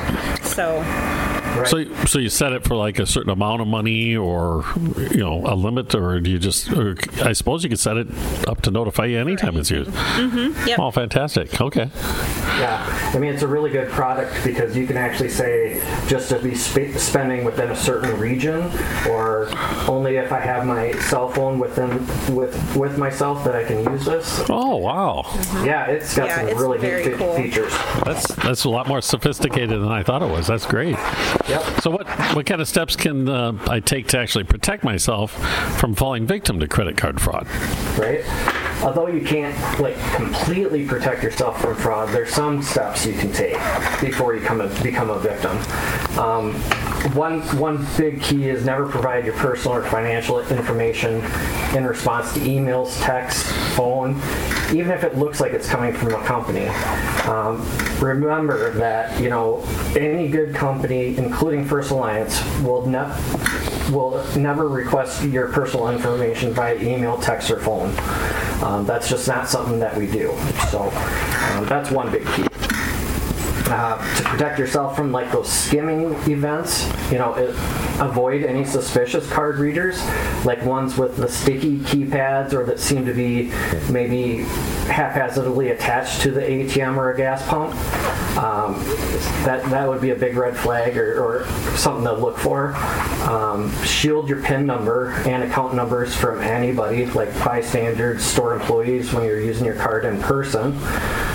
So, 0.44 0.82
Right? 1.62 1.70
So, 1.70 2.06
so 2.06 2.20
you 2.20 2.30
set 2.30 2.53
it 2.53 2.63
for 2.63 2.75
like 2.75 3.00
a 3.00 3.06
certain 3.06 3.30
amount 3.32 3.62
of 3.62 3.68
money, 3.68 4.15
or 4.15 4.65
you 5.12 5.18
know, 5.18 5.41
a 5.46 5.56
limit, 5.56 5.94
or 5.96 6.20
do 6.20 6.30
you 6.30 6.39
just? 6.39 6.72
Or 6.72 6.96
I 7.24 7.34
suppose 7.34 7.63
you 7.63 7.70
could 7.70 7.80
set 7.80 7.98
it 7.98 8.08
up 8.48 8.62
to 8.63 8.72
notify 8.72 9.06
you 9.06 9.20
anytime 9.20 9.58
it's 9.58 9.72
used. 9.72 9.91
Mm-hmm. 9.91 10.68
yep. 10.68 10.80
Oh, 10.80 10.91
fantastic. 10.91 11.60
Okay. 11.62 11.89
Yeah, 12.60 13.12
I 13.13 13.18
mean 13.20 13.34
it's 13.34 13.44
a 13.44 13.48
really 13.48 13.70
good 13.72 13.89
product 13.89 14.44
because 14.44 14.75
you 14.75 14.86
can 14.86 14.98
actually 14.98 15.30
say 15.30 15.82
just 16.08 16.30
to 16.30 16.39
be 16.39 16.53
sp- 16.53 16.94
spending 16.98 17.44
within 17.46 17.72
a 17.72 17.75
certain 17.75 18.20
region, 18.20 18.72
or 19.10 19.50
only 19.89 20.18
if 20.18 20.32
I 20.32 20.39
have 20.39 20.65
my 20.65 20.91
cell 20.94 21.30
phone 21.30 21.58
within 21.60 21.89
with 22.36 22.75
with 22.75 22.98
myself 22.98 23.44
that 23.46 23.56
I 23.56 23.63
can 23.63 23.84
use 23.91 24.06
this. 24.06 24.41
Oh, 24.50 24.75
wow. 24.77 25.24
Mm-hmm. 25.25 25.65
Yeah, 25.65 25.86
it's 25.86 26.15
got 26.15 26.27
Yeah, 26.27 26.36
some 26.38 26.50
it's 26.50 26.60
really 26.60 26.77
very 26.77 27.03
good 27.03 27.18
cool. 27.18 27.36
features. 27.36 27.74
That's 28.03 28.27
that's 28.36 28.63
a 28.65 28.70
lot 28.70 28.88
more 28.88 29.01
sophisticated 29.01 29.70
than 29.82 29.88
I 29.91 30.03
thought 30.03 30.22
it 30.22 30.30
was. 30.30 30.48
That's 30.48 30.65
great. 30.65 30.96
Yep. 31.51 31.81
So, 31.81 31.89
what 31.91 32.08
what 32.34 32.46
kind 32.46 32.62
of 32.62 32.67
steps 32.67 32.96
can 32.96 33.27
uh, 33.27 33.58
I 33.67 33.81
take 33.81 34.08
to 34.08 34.17
actually 34.17 34.46
protect 34.46 34.86
myself 34.86 35.34
from 35.77 35.96
falling 35.96 36.25
victim 36.25 36.62
to 36.62 36.67
credit 36.67 36.96
card 36.96 37.20
fraud? 37.20 37.46
right? 37.98 38.24
Although 38.84 39.08
you 39.08 39.22
can't 39.22 39.80
like 39.80 39.98
completely 40.16 40.86
protect 40.86 41.24
yourself 41.24 41.62
from 41.62 41.76
fraud, 41.76 42.10
there's 42.10 42.34
some 42.34 42.64
steps 42.64 43.06
you 43.06 43.14
can 43.14 43.32
take 43.32 43.54
before 44.02 44.36
you 44.36 44.42
come 44.42 44.62
a, 44.62 44.68
become 44.82 45.10
a 45.10 45.20
victim. 45.20 45.58
Um, 46.18 46.54
one 47.16 47.42
one 47.58 47.88
big 47.98 48.22
key 48.22 48.50
is 48.50 48.66
never 48.66 48.88
provide 48.88 49.26
your 49.26 49.36
personal 49.36 49.78
or 49.78 49.84
financial 49.84 50.40
information 50.40 51.24
in 51.76 51.86
response 51.86 52.34
to 52.34 52.40
emails, 52.40 53.00
text, 53.04 53.46
phone, 53.76 54.20
even 54.74 54.92
if 54.92 55.04
it 55.04 55.18
looks 55.18 55.40
like 55.40 55.52
it's 55.52 55.70
coming 55.70 55.94
from 55.94 56.14
a 56.14 56.24
company. 56.24 56.68
Um, 57.28 57.68
remember 58.00 58.72
that 58.74 59.20
you 59.22 59.30
know 59.30 59.64
any 59.96 60.28
good 60.28 60.56
company, 60.56 61.18
including 61.18 61.66
First 61.66 61.92
Alliance, 61.92 62.42
will 62.62 62.86
not 62.86 63.16
will 63.92 64.24
never 64.38 64.68
request 64.68 65.24
your 65.24 65.50
personal 65.50 65.90
information 65.90 66.54
via 66.54 66.76
email, 66.76 67.18
text, 67.18 67.52
or 67.52 67.60
phone. 67.60 67.90
Um, 68.64 68.86
that's 68.86 69.10
just 69.10 69.28
not 69.28 69.50
something 69.50 69.80
that 69.80 69.96
we 69.98 70.08
do. 70.08 70.36
So 70.70 70.84
um, 70.84 71.66
that's 71.66 71.92
one 71.92 72.12
big 72.12 72.26
key. 72.28 72.46
Uh, 73.74 73.98
to 74.18 74.24
protect 74.24 74.60
yourself 74.60 74.98
from 74.98 75.14
like 75.14 75.32
those 75.32 75.50
skimming 75.50 76.14
events, 76.30 76.92
you 77.10 77.18
know, 77.18 77.34
it, 77.36 77.52
avoid 78.02 78.44
any 78.44 78.66
suspicious 78.66 79.30
card 79.32 79.60
readers, 79.60 80.06
like 80.44 80.62
ones 80.66 80.98
with 80.98 81.16
the 81.16 81.28
sticky 81.28 81.78
keypads 81.78 82.52
or 82.52 82.66
that 82.66 82.82
seem 82.82 83.06
to 83.06 83.14
be 83.14 83.44
maybe 83.90 84.40
haphazardly 84.92 85.70
attached 85.70 86.20
to 86.22 86.32
the 86.32 86.42
ATM 86.42 86.98
or 86.98 87.12
a 87.12 87.18
gas 87.18 87.48
pump. 87.48 87.74
Um, 88.38 88.74
that 89.44 89.63
that 89.70 89.88
would 89.88 90.01
be 90.01 90.12
a 90.12 90.15
big 90.15 90.36
red 90.36 90.56
flag 90.56 90.98
or, 90.98 91.22
or 91.22 91.46
something 91.75 92.06
to 92.06 92.13
look 92.13 92.38
for. 92.38 92.74
Um, 93.27 93.72
shield 93.84 94.30
your 94.30 94.41
PIN 94.41 94.65
number 94.65 95.12
and 95.27 95.44
account 95.44 95.74
numbers 95.74 96.15
from 96.15 96.41
anybody, 96.41 97.06
like 97.08 97.34
bystanders, 97.44 98.24
store 98.24 98.53
employees, 98.53 99.13
when 99.13 99.25
you're 99.25 99.41
using 99.41 99.65
your 99.65 99.75
card 99.75 100.06
in 100.06 100.20
person. 100.22 100.77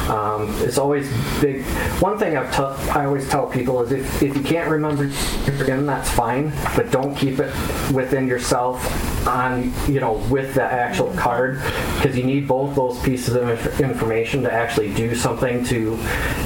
Um, 0.09 0.55
it's 0.61 0.79
always 0.79 1.11
big. 1.41 1.65
One 2.01 2.19
thing 2.19 2.37
I've 2.37 2.55
t- 2.55 2.91
I 2.93 3.05
always 3.07 3.29
tell 3.29 3.47
people 3.47 3.83
is 3.83 3.93
if, 3.93 4.23
if 4.23 4.37
you 4.37 4.43
can't 4.43 4.71
remember 4.71 5.05
your 5.05 5.65
PIN, 5.65 5.87
that's 5.87 6.11
fine, 6.11 6.53
but 6.77 6.91
don't 6.91 7.15
keep 7.15 7.39
it 7.39 7.53
within 7.93 8.27
yourself 8.27 9.16
on 9.27 9.73
you 9.87 10.01
know 10.01 10.15
with 10.31 10.55
the 10.55 10.63
actual 10.63 11.13
card 11.15 11.61
because 11.97 12.17
you 12.17 12.23
need 12.23 12.47
both 12.47 12.75
those 12.75 12.99
pieces 13.03 13.35
of 13.35 13.49
inf- 13.49 13.81
information 13.81 14.43
to 14.43 14.53
actually 14.53 14.93
do 14.95 15.15
something 15.15 15.65
to 15.65 15.97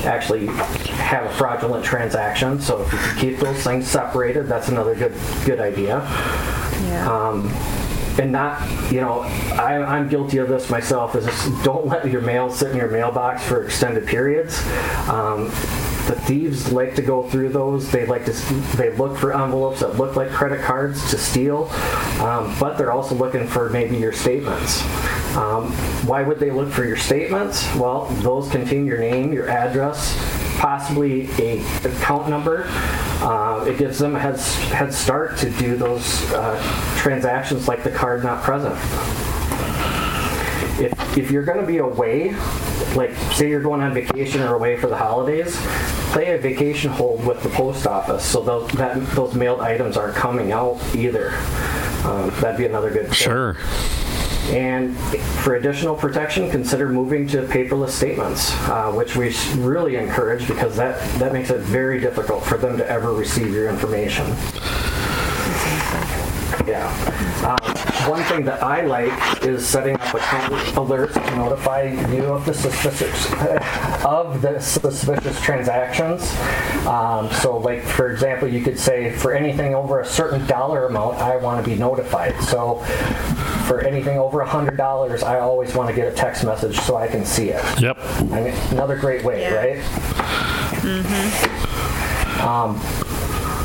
actually 0.04 0.46
have 0.46 1.24
a 1.26 1.30
fraudulent 1.34 1.84
transaction. 1.84 2.60
So 2.60 2.82
if 2.82 2.92
you 2.92 2.98
can 2.98 3.18
keep 3.18 3.38
those 3.38 3.62
things 3.62 3.86
separated, 3.88 4.46
that's 4.48 4.68
another 4.68 4.94
good 4.94 5.14
good 5.44 5.60
idea 5.60 6.06
yeah. 6.84 7.10
um, 7.10 7.46
and 8.18 8.32
not, 8.32 8.60
you 8.92 9.00
know, 9.00 9.20
I, 9.20 9.76
I'm 9.76 10.08
guilty 10.08 10.38
of 10.38 10.48
this 10.48 10.68
myself. 10.68 11.14
Is 11.14 11.24
just 11.24 11.64
don't 11.64 11.86
let 11.86 12.06
your 12.08 12.20
mail 12.20 12.50
sit 12.50 12.70
in 12.70 12.76
your 12.76 12.88
mailbox 12.90 13.42
for 13.44 13.64
extended 13.64 14.06
periods. 14.06 14.60
Um, 15.08 15.50
thieves 16.14 16.72
like 16.72 16.94
to 16.96 17.02
go 17.02 17.22
through 17.22 17.50
those. 17.50 17.90
They 17.90 18.06
like 18.06 18.24
to, 18.26 18.32
they 18.76 18.90
look 18.96 19.16
for 19.16 19.32
envelopes 19.32 19.80
that 19.80 19.96
look 19.96 20.16
like 20.16 20.30
credit 20.30 20.62
cards 20.62 21.10
to 21.10 21.18
steal, 21.18 21.68
um, 22.20 22.54
but 22.58 22.76
they're 22.76 22.92
also 22.92 23.14
looking 23.14 23.46
for 23.46 23.70
maybe 23.70 23.96
your 23.96 24.12
statements. 24.12 24.82
Um, 25.36 25.72
why 26.06 26.22
would 26.22 26.38
they 26.38 26.50
look 26.50 26.70
for 26.70 26.84
your 26.84 26.96
statements? 26.96 27.72
Well, 27.76 28.06
those 28.22 28.50
contain 28.50 28.86
your 28.86 28.98
name, 28.98 29.32
your 29.32 29.48
address, 29.48 30.16
possibly 30.58 31.30
a 31.38 31.60
account 31.84 32.28
number. 32.28 32.64
Uh, 33.22 33.64
it 33.68 33.78
gives 33.78 33.98
them 33.98 34.16
a 34.16 34.18
head, 34.18 34.38
head 34.38 34.92
start 34.92 35.36
to 35.38 35.50
do 35.50 35.76
those 35.76 36.30
uh, 36.32 36.60
transactions 36.96 37.68
like 37.68 37.84
the 37.84 37.90
card 37.90 38.24
not 38.24 38.42
present. 38.42 38.74
If, 40.80 41.18
if 41.18 41.30
you're 41.30 41.44
going 41.44 41.60
to 41.60 41.66
be 41.66 41.78
away, 41.78 42.34
like 42.94 43.14
say 43.34 43.48
you're 43.48 43.62
going 43.62 43.82
on 43.82 43.92
vacation 43.92 44.40
or 44.42 44.54
away 44.54 44.76
for 44.76 44.86
the 44.86 44.96
holidays, 44.96 45.56
play 46.12 46.34
a 46.34 46.38
vacation 46.38 46.90
hold 46.90 47.24
with 47.26 47.42
the 47.42 47.50
post 47.50 47.86
office 47.86 48.24
so 48.24 48.40
those, 48.42 48.70
that, 48.72 49.00
those 49.08 49.34
mailed 49.34 49.60
items 49.60 49.96
aren't 49.96 50.16
coming 50.16 50.52
out 50.52 50.80
either. 50.94 51.32
Um, 52.04 52.30
that'd 52.40 52.56
be 52.56 52.66
another 52.66 52.90
good 52.90 53.06
tip. 53.06 53.14
Sure. 53.14 53.56
And 54.48 54.96
for 55.44 55.54
additional 55.56 55.94
protection, 55.94 56.50
consider 56.50 56.88
moving 56.88 57.28
to 57.28 57.42
paperless 57.42 57.90
statements, 57.90 58.52
uh, 58.68 58.90
which 58.90 59.14
we 59.14 59.32
really 59.58 59.96
encourage 59.96 60.48
because 60.48 60.76
that, 60.76 60.98
that 61.20 61.32
makes 61.32 61.50
it 61.50 61.60
very 61.60 62.00
difficult 62.00 62.42
for 62.42 62.56
them 62.56 62.76
to 62.78 62.88
ever 62.88 63.12
receive 63.12 63.52
your 63.52 63.68
information. 63.68 64.26
Yeah. 66.66 66.88
Um, 67.46 67.89
one 68.08 68.22
thing 68.24 68.44
that 68.44 68.62
I 68.62 68.82
like 68.82 69.42
is 69.44 69.66
setting 69.66 69.94
up 69.96 70.14
account 70.14 70.52
alerts 70.74 71.14
to 71.14 71.36
notify 71.36 71.82
you 72.12 72.24
of 72.24 72.44
the 72.46 72.54
suspicious 72.54 73.32
of 74.04 74.40
the 74.42 74.58
suspicious 74.60 75.40
transactions. 75.40 76.22
Um, 76.86 77.30
so, 77.30 77.58
like 77.58 77.82
for 77.82 78.10
example, 78.10 78.48
you 78.48 78.62
could 78.62 78.78
say 78.78 79.10
for 79.12 79.32
anything 79.32 79.74
over 79.74 80.00
a 80.00 80.06
certain 80.06 80.46
dollar 80.46 80.86
amount, 80.86 81.16
I 81.18 81.36
want 81.36 81.62
to 81.64 81.70
be 81.70 81.76
notified. 81.76 82.40
So, 82.42 82.76
for 83.66 83.80
anything 83.82 84.18
over 84.18 84.40
a 84.40 84.48
hundred 84.48 84.76
dollars, 84.76 85.22
I 85.22 85.40
always 85.40 85.74
want 85.74 85.88
to 85.90 85.94
get 85.94 86.12
a 86.12 86.14
text 86.16 86.44
message 86.44 86.78
so 86.80 86.96
I 86.96 87.06
can 87.08 87.24
see 87.24 87.50
it. 87.50 87.80
Yep. 87.80 87.98
I 88.00 88.22
mean, 88.22 88.54
another 88.72 88.96
great 88.96 89.24
way, 89.24 89.42
Yeah. 89.42 89.54
right? 89.54 89.78
Um, 92.40 92.80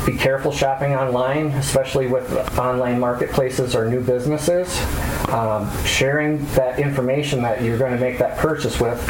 be 0.06 0.16
careful 0.16 0.52
shopping 0.52 0.94
online, 0.94 1.48
especially 1.48 2.06
with 2.06 2.32
online 2.58 3.00
marketplaces 3.00 3.74
or 3.74 3.90
new 3.90 4.00
businesses. 4.00 4.80
Um, 5.28 5.68
sharing 5.84 6.44
that 6.54 6.78
information 6.78 7.42
that 7.42 7.60
you're 7.60 7.78
going 7.78 7.92
to 7.92 7.98
make 7.98 8.18
that 8.18 8.38
purchase 8.38 8.80
with 8.80 9.00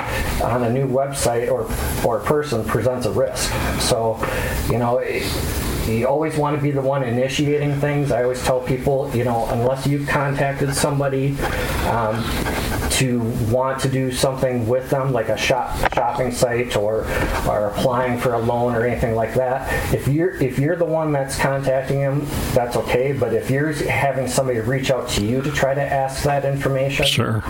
on 0.42 0.64
a 0.64 0.72
new 0.72 0.88
website 0.88 1.50
or, 1.50 1.70
or 2.06 2.20
person 2.20 2.64
presents 2.64 3.04
a 3.04 3.12
risk. 3.12 3.52
So, 3.78 4.18
you 4.70 4.78
know, 4.78 4.98
it, 4.98 5.22
you 5.86 6.06
always 6.06 6.36
want 6.36 6.56
to 6.56 6.62
be 6.62 6.70
the 6.70 6.80
one 6.80 7.02
initiating 7.02 7.74
things. 7.80 8.10
I 8.10 8.22
always 8.22 8.42
tell 8.42 8.60
people, 8.60 9.14
you 9.14 9.24
know, 9.24 9.46
unless 9.50 9.86
you've 9.86 10.08
contacted 10.08 10.74
somebody 10.74 11.38
um, 11.88 12.24
to 12.96 13.20
want 13.50 13.80
to 13.80 13.88
do 13.88 14.10
something 14.12 14.66
with 14.66 14.88
them, 14.90 15.12
like 15.12 15.28
a 15.28 15.36
shop 15.36 15.76
shopping 15.94 16.30
site 16.32 16.76
or 16.76 17.00
or 17.48 17.68
applying 17.68 18.18
for 18.18 18.34
a 18.34 18.38
loan 18.38 18.74
or 18.74 18.84
anything 18.86 19.14
like 19.14 19.34
that. 19.34 19.94
If 19.94 20.08
you're 20.08 20.30
if 20.42 20.58
you're 20.58 20.76
the 20.76 20.84
one 20.84 21.12
that's 21.12 21.38
contacting 21.38 22.00
them, 22.00 22.26
that's 22.54 22.76
okay. 22.76 23.12
But 23.12 23.34
if 23.34 23.50
you're 23.50 23.72
having 23.72 24.28
somebody 24.28 24.60
reach 24.60 24.90
out 24.90 25.08
to 25.10 25.24
you 25.24 25.42
to 25.42 25.50
try 25.52 25.74
to 25.74 25.82
ask 25.82 26.22
that 26.24 26.44
information, 26.44 27.06
Sure. 27.06 27.42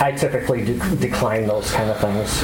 I 0.00 0.12
typically 0.16 0.64
de- 0.64 0.96
decline 0.96 1.46
those 1.46 1.70
kind 1.72 1.90
of 1.90 1.98
things. 2.00 2.42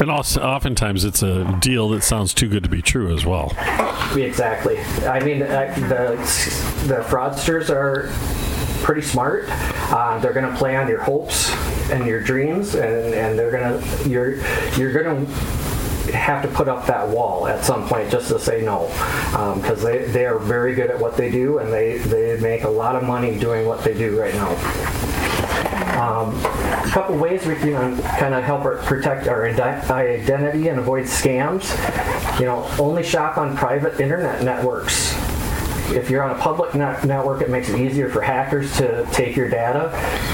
And 0.00 0.10
also, 0.10 0.40
oftentimes 0.42 1.04
it's 1.04 1.22
a 1.22 1.56
deal 1.60 1.88
that 1.90 2.02
sounds 2.02 2.34
too 2.34 2.48
good 2.48 2.62
to 2.64 2.68
be 2.68 2.82
true 2.82 3.14
as 3.14 3.24
well. 3.24 3.52
Exactly. 4.16 4.78
I 5.06 5.20
mean, 5.20 5.42
uh, 5.42 5.72
the 5.76 6.16
the 6.86 7.02
fraudsters 7.08 7.70
are 7.70 8.08
pretty 8.84 9.02
smart. 9.02 9.46
Uh, 9.48 10.18
they're 10.18 10.32
going 10.32 10.50
to 10.50 10.56
play 10.56 10.76
on 10.76 10.88
your 10.88 11.02
hopes 11.02 11.50
and 11.90 12.06
your 12.06 12.20
dreams, 12.20 12.74
and, 12.74 13.14
and 13.14 13.38
they're 13.38 13.50
going 13.50 13.80
to 13.80 14.08
you're 14.08 14.36
you're 14.76 14.92
going 14.92 15.26
to 15.26 15.32
have 16.12 16.42
to 16.42 16.48
put 16.48 16.68
up 16.68 16.86
that 16.86 17.08
wall 17.08 17.48
at 17.48 17.64
some 17.64 17.88
point 17.88 18.10
just 18.10 18.28
to 18.28 18.38
say 18.38 18.62
no 18.62 18.86
because 19.56 19.82
they, 19.82 20.04
they 20.04 20.26
are 20.26 20.38
very 20.38 20.74
good 20.74 20.90
at 20.90 21.00
what 21.00 21.16
they 21.16 21.28
do 21.28 21.58
and 21.58 21.72
they, 21.72 21.98
they 21.98 22.38
make 22.40 22.62
a 22.62 22.68
lot 22.68 22.94
of 22.94 23.02
money 23.02 23.36
doing 23.36 23.66
what 23.66 23.82
they 23.82 23.94
do 23.94 24.20
right 24.20 24.34
now 24.34 25.04
um, 26.00 26.34
a 26.44 26.90
couple 26.90 27.16
ways 27.16 27.46
we 27.46 27.54
can 27.54 27.96
kind 28.02 28.34
of 28.34 28.42
help 28.44 28.62
protect 28.84 29.28
our 29.28 29.46
identity 29.46 30.68
and 30.68 30.78
avoid 30.78 31.04
scams. 31.04 31.70
You 32.40 32.46
know, 32.46 32.68
only 32.78 33.02
shop 33.02 33.38
on 33.38 33.56
private 33.56 34.00
internet 34.00 34.42
networks. 34.42 35.14
If 35.90 36.10
you're 36.10 36.22
on 36.22 36.30
a 36.30 36.38
public 36.40 36.74
net- 36.74 37.04
network, 37.04 37.42
it 37.42 37.50
makes 37.50 37.68
it 37.68 37.78
easier 37.80 38.08
for 38.08 38.20
hackers 38.20 38.76
to 38.78 39.06
take 39.12 39.36
your 39.36 39.48
data 39.48 39.90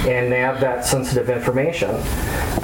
and 0.09 0.31
nab 0.31 0.61
that 0.61 0.85
sensitive 0.87 1.29
information. 1.29 2.01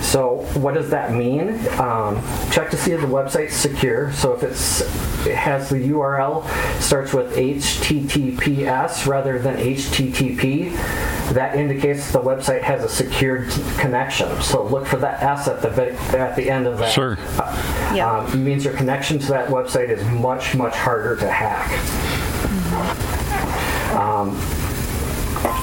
So, 0.01 0.47
what 0.55 0.75
does 0.75 0.91
that 0.91 1.13
mean? 1.13 1.51
Um, 1.81 2.23
check 2.51 2.71
to 2.71 2.77
see 2.77 2.93
if 2.93 3.01
the 3.01 3.07
website's 3.07 3.55
secure. 3.55 4.13
So, 4.13 4.35
if 4.35 4.43
it's 4.43 4.81
it 5.27 5.35
has 5.35 5.69
the 5.69 5.89
URL 5.91 6.47
starts 6.81 7.13
with 7.13 7.35
HTTPS 7.35 9.07
rather 9.07 9.39
than 9.41 9.57
HTTP, 9.57 10.73
that 11.33 11.57
indicates 11.57 12.13
the 12.13 12.21
website 12.21 12.63
has 12.63 12.85
a 12.85 12.89
secured 12.89 13.51
connection. 13.79 14.41
So, 14.43 14.65
look 14.65 14.87
for 14.87 14.97
that 14.99 15.23
S 15.23 15.49
at 15.49 15.61
the 15.61 15.93
at 16.17 16.37
the 16.37 16.51
end 16.51 16.67
of 16.67 16.79
that. 16.79 16.93
Sure. 16.93 17.19
Yeah. 17.95 18.19
Um, 18.19 18.27
it 18.33 18.37
means 18.37 18.65
your 18.65 18.75
connection 18.75 19.19
to 19.19 19.27
that 19.29 19.49
website 19.49 19.89
is 19.89 20.05
much, 20.05 20.55
much 20.55 20.75
harder 20.75 21.17
to 21.17 21.29
hack. 21.31 21.73
Um, 23.97 24.39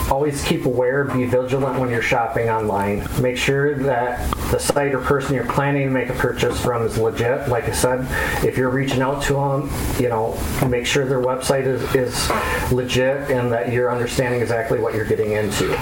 always 0.10 0.44
keep 0.44 0.66
aware, 0.66 1.06
be 1.06 1.26
vigilant 1.26 1.80
when 1.80 1.90
you're 1.90 2.02
shopping 2.02 2.50
online. 2.50 3.08
Make 3.22 3.38
sure 3.38 3.76
that 3.76 4.32
the 4.52 4.60
site 4.60 4.94
or 4.94 5.00
person 5.00 5.34
you're 5.34 5.46
planning 5.46 5.88
to 5.88 5.90
make 5.90 6.10
a 6.10 6.14
purchase 6.14 6.62
from 6.62 6.86
is 6.86 6.98
legit. 6.98 7.50
Like 7.50 7.66
I 7.66 7.72
said, 7.72 8.06
if 8.46 8.58
you're 8.58 8.70
reaching 8.70 9.02
out 9.02 9.24
to 9.24 9.34
them, 9.34 9.72
you 10.00 10.10
know, 10.10 10.40
make 10.70 10.86
sure 10.86 11.06
their 11.06 11.22
website 11.22 11.66
is, 11.66 11.82
is 11.96 12.72
legit 12.72 13.32
and 13.32 13.52
that 13.52 13.72
you're 13.72 13.92
understanding 13.92 14.42
exactly 14.42 14.80
what 14.80 14.94
you're 14.94 15.06
getting 15.06 15.32
into. 15.32 15.78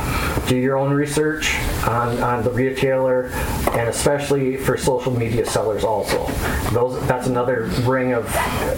Do 0.47 0.55
your 0.55 0.77
own 0.77 0.93
research 0.93 1.57
on, 1.85 2.17
on 2.23 2.43
the 2.43 2.51
retailer 2.51 3.27
and 3.71 3.89
especially 3.89 4.55
for 4.55 4.77
social 4.77 5.11
media 5.11 5.45
sellers 5.45 5.83
also. 5.83 6.25
Those, 6.71 7.05
that's 7.07 7.27
another 7.27 7.63
ring 7.83 8.13
of 8.13 8.33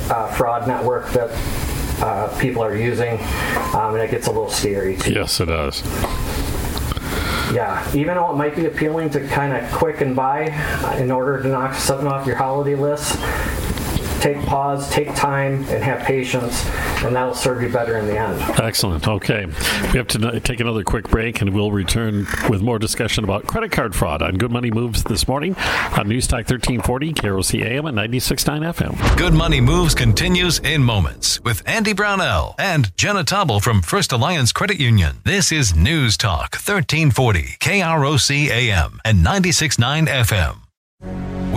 uh, 0.10 0.28
fraud 0.34 0.68
network 0.68 1.12
that 1.12 1.30
uh, 2.02 2.36
people 2.40 2.64
are 2.64 2.76
using, 2.76 3.20
um, 3.74 3.94
and 3.94 4.02
it 4.02 4.12
gets 4.12 4.28
a 4.28 4.32
little 4.32 4.50
scary 4.50 4.98
too. 4.98 5.14
Yes, 5.14 5.40
it 5.40 5.46
does. 5.46 5.84
Yeah, 7.54 7.88
even 7.94 8.16
though 8.16 8.32
it 8.32 8.36
might 8.36 8.56
be 8.56 8.66
appealing 8.66 9.12
to 9.12 9.28
kind 9.28 9.54
of 9.54 9.72
quick 9.72 10.02
and 10.02 10.16
buy 10.16 10.50
uh, 10.50 10.98
in 10.98 11.12
order 11.12 11.42
to 11.44 11.48
knock 11.48 11.76
something 11.76 12.08
off 12.08 12.26
your 12.26 12.36
holiday 12.36 12.74
list, 12.76 13.20
take 14.24 14.42
pause, 14.46 14.90
take 14.90 15.14
time, 15.16 15.66
and 15.66 15.84
have 15.84 16.02
patience, 16.06 16.66
and 17.04 17.14
that'll 17.14 17.34
serve 17.34 17.62
you 17.62 17.68
better 17.68 17.98
in 17.98 18.08
the 18.08 18.18
end. 18.18 18.42
Excellent. 18.58 19.06
Okay. 19.06 19.46
We 19.46 19.98
have 19.98 20.08
to 20.08 20.40
take 20.40 20.62
another 20.62 20.84
quick 20.84 21.10
break 21.10 21.42
and 21.42 21.54
we'll 21.54 21.74
return 21.74 22.26
with 22.50 22.62
more 22.62 22.80
discussion 22.80 23.26
about 23.26 23.46
credit 23.46 23.72
card 23.72 23.94
fraud 23.94 24.22
on 24.22 24.38
Good 24.38 24.52
Money 24.52 24.72
Moves 24.72 25.04
this 25.04 25.28
morning 25.28 25.56
on 25.98 26.08
News 26.08 26.26
Talk 26.26 26.50
1340, 26.50 27.14
KROC 27.14 27.66
AM 27.66 27.86
and 27.86 27.98
96.9 27.98 28.74
FM. 28.74 29.18
Good 29.18 29.34
Money 29.34 29.60
Moves 29.60 29.94
continues 29.94 30.60
in 30.60 30.84
moments 30.84 31.42
with 31.42 31.62
Andy 31.68 31.94
Brownell 31.94 32.56
and 32.58 32.96
Jenna 32.96 33.26
Tobble 33.26 33.60
from 33.60 33.82
First 33.82 34.14
Alliance 34.14 34.54
Credit 34.54 34.80
Union. 34.80 35.18
This 35.26 35.52
is 35.52 35.76
News 35.76 36.16
Talk 36.16 36.56
1340, 36.56 37.58
KROC 37.60 38.48
AM 38.48 39.02
and 39.04 39.26
96.9 39.26 40.08
FM. 40.08 40.63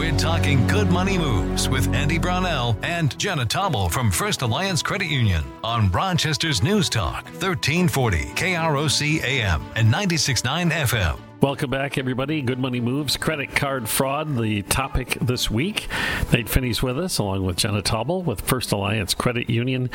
We're 0.07 0.16
talking 0.16 0.64
good 0.69 0.88
money 0.88 1.19
moves 1.19 1.69
with 1.69 1.92
Andy 1.92 2.16
Brownell 2.16 2.79
and 2.85 3.19
Jenna 3.19 3.45
Tobble 3.45 3.88
from 3.88 4.12
First 4.12 4.42
Alliance 4.42 4.81
Credit 4.81 5.09
Union 5.09 5.42
on 5.64 5.90
Rochester's 5.90 6.62
News 6.62 6.88
Talk 6.88 7.25
1340 7.25 8.19
KROC 8.37 9.25
AM 9.25 9.62
and 9.75 9.92
96.9 9.92 10.71
FM. 10.71 11.19
Welcome 11.47 11.71
back, 11.71 11.97
everybody. 11.97 12.43
Good 12.43 12.59
Money 12.59 12.81
Moves, 12.81 13.17
credit 13.17 13.55
card 13.55 13.89
fraud, 13.89 14.37
the 14.37 14.63
topic 14.63 15.17
this 15.21 15.49
week. 15.49 15.87
Nate 16.33 16.49
Finney's 16.49 16.83
with 16.83 16.99
us, 16.99 17.19
along 17.19 17.47
with 17.47 17.57
Jenna 17.57 17.83
Tobble 17.83 18.25
with 18.25 18.41
First 18.41 18.73
Alliance 18.73 19.15
Credit 19.15 19.49
Union. 19.49 19.89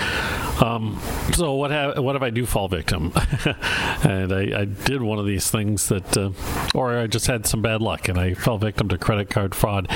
Um, 0.63 0.97
so, 1.33 1.55
what 1.55 2.01
what 2.01 2.15
if 2.15 2.21
I 2.21 2.29
do 2.29 2.45
fall 2.45 2.69
victim? 2.69 3.11
and 4.03 4.31
I, 4.31 4.61
I 4.61 4.63
did 4.63 5.01
one 5.01 5.19
of 5.19 5.25
these 5.25 5.51
things 5.51 5.89
that, 5.89 6.15
uh, 6.15 6.31
or 6.73 6.97
I 6.97 7.07
just 7.07 7.27
had 7.27 7.45
some 7.45 7.61
bad 7.61 7.81
luck 7.81 8.07
and 8.07 8.17
I 8.17 8.33
fell 8.33 8.57
victim 8.57 8.87
to 8.87 8.97
credit 8.97 9.29
card 9.29 9.53
fraud. 9.53 9.91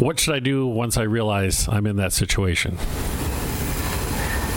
What 0.00 0.18
should 0.18 0.34
I 0.34 0.40
do 0.40 0.66
once 0.66 0.96
I 0.96 1.02
realize 1.02 1.68
I'm 1.68 1.86
in 1.86 1.94
that 1.96 2.12
situation? 2.12 2.76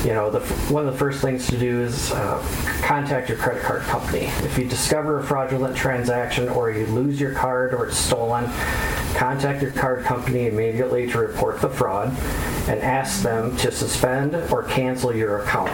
You 0.04 0.14
know, 0.14 0.30
the, 0.30 0.42
one 0.72 0.86
of 0.86 0.92
the 0.92 1.00
first 1.00 1.22
things 1.22 1.48
to 1.48 1.58
do 1.58 1.82
is 1.82 2.12
uh, 2.12 2.46
contact 2.82 3.30
your 3.30 3.38
credit 3.38 3.64
card 3.64 3.84
company. 3.84 4.26
If 4.44 4.58
you 4.58 4.66
discover 4.66 5.20
a 5.20 5.24
fraudulent 5.24 5.78
transaction 5.78 6.50
or 6.50 6.72
you 6.72 6.86
lose 6.88 7.22
your 7.22 7.34
card 7.34 7.74
or 7.74 7.88
it's 7.88 7.98
stolen, 7.98 8.46
contact 9.16 9.62
your 9.62 9.72
card 9.72 10.04
company 10.04 10.48
immediately 10.48 11.10
to 11.10 11.20
report 11.20 11.62
the 11.62 11.70
fraud 11.70 12.10
and 12.68 12.82
ask 12.82 13.24
them 13.24 13.56
to 13.58 13.72
suspend 13.72 14.36
or 14.52 14.64
cancel 14.64 15.16
your 15.16 15.42
account. 15.42 15.72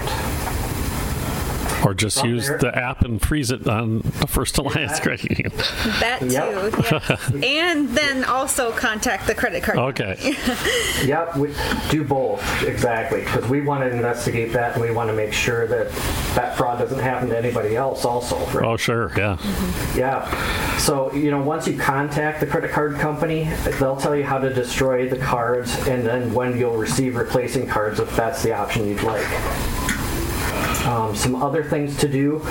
Or 1.85 1.93
just 1.93 2.19
From 2.19 2.29
use 2.29 2.47
there- 2.47 2.57
the 2.57 2.75
app 2.77 3.03
and 3.03 3.21
freeze 3.21 3.51
it 3.51 3.67
on 3.67 3.99
the 4.19 4.27
First 4.27 4.57
Alliance 4.57 4.99
Credit 5.01 5.23
Union? 5.29 5.51
That 5.99 6.19
too. 6.19 6.27
Yep. 6.27 6.73
yes. 6.91 7.31
and 7.43 7.89
then 7.89 8.23
also 8.25 8.71
contact 8.71 9.27
the 9.27 9.35
credit 9.35 9.63
card. 9.63 9.77
Okay. 9.79 10.35
Yep, 11.05 11.37
we 11.37 11.53
do 11.89 12.03
both, 12.03 12.43
exactly, 12.63 13.21
because 13.21 13.47
we 13.47 13.61
want 13.61 13.83
to 13.83 13.89
investigate 13.89 14.51
that 14.53 14.73
and 14.73 14.81
we 14.81 14.91
want 14.91 15.09
to 15.09 15.13
make 15.15 15.31
sure 15.31 15.65
that 15.67 15.89
that 16.35 16.57
fraud 16.57 16.79
doesn't 16.79 16.99
happen 16.99 17.29
to 17.29 17.37
anybody 17.37 17.75
else 17.77 18.03
also. 18.03 18.37
right? 18.47 18.65
Oh, 18.65 18.75
sure. 18.75 19.09
Yeah. 19.17 19.37
Mm-hmm. 19.39 19.97
Yeah. 19.99 20.77
So, 20.77 21.13
you 21.13 21.31
know, 21.31 21.41
once 21.41 21.67
you 21.67 21.77
contact 21.77 22.41
the 22.41 22.47
credit 22.47 22.71
card 22.71 22.95
company, 22.95 23.49
they'll 23.79 23.95
tell 23.95 24.15
you 24.15 24.25
how 24.25 24.39
to 24.39 24.53
destroy 24.53 25.07
the 25.09 25.17
cards 25.17 25.73
and 25.87 26.05
then 26.05 26.33
when 26.33 26.57
you'll 26.57 26.77
receive 26.77 27.15
replacing 27.15 27.67
cards 27.67 27.99
if 27.99 28.13
that's 28.15 28.43
the 28.43 28.53
option 28.53 28.85
you'd 28.87 29.01
like. 29.03 29.25
Um, 30.85 31.15
some 31.15 31.35
other 31.35 31.63
things 31.63 31.97
to 31.97 32.07
do, 32.07 32.45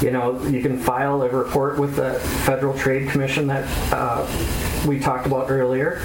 you 0.00 0.10
know, 0.10 0.42
you 0.46 0.62
can 0.62 0.78
file 0.78 1.22
a 1.22 1.28
report 1.28 1.78
with 1.78 1.96
the 1.96 2.14
Federal 2.44 2.76
Trade 2.76 3.10
Commission 3.10 3.46
that 3.48 3.68
uh, 3.92 4.26
we 4.86 4.98
talked 4.98 5.26
about 5.26 5.50
earlier. 5.50 6.00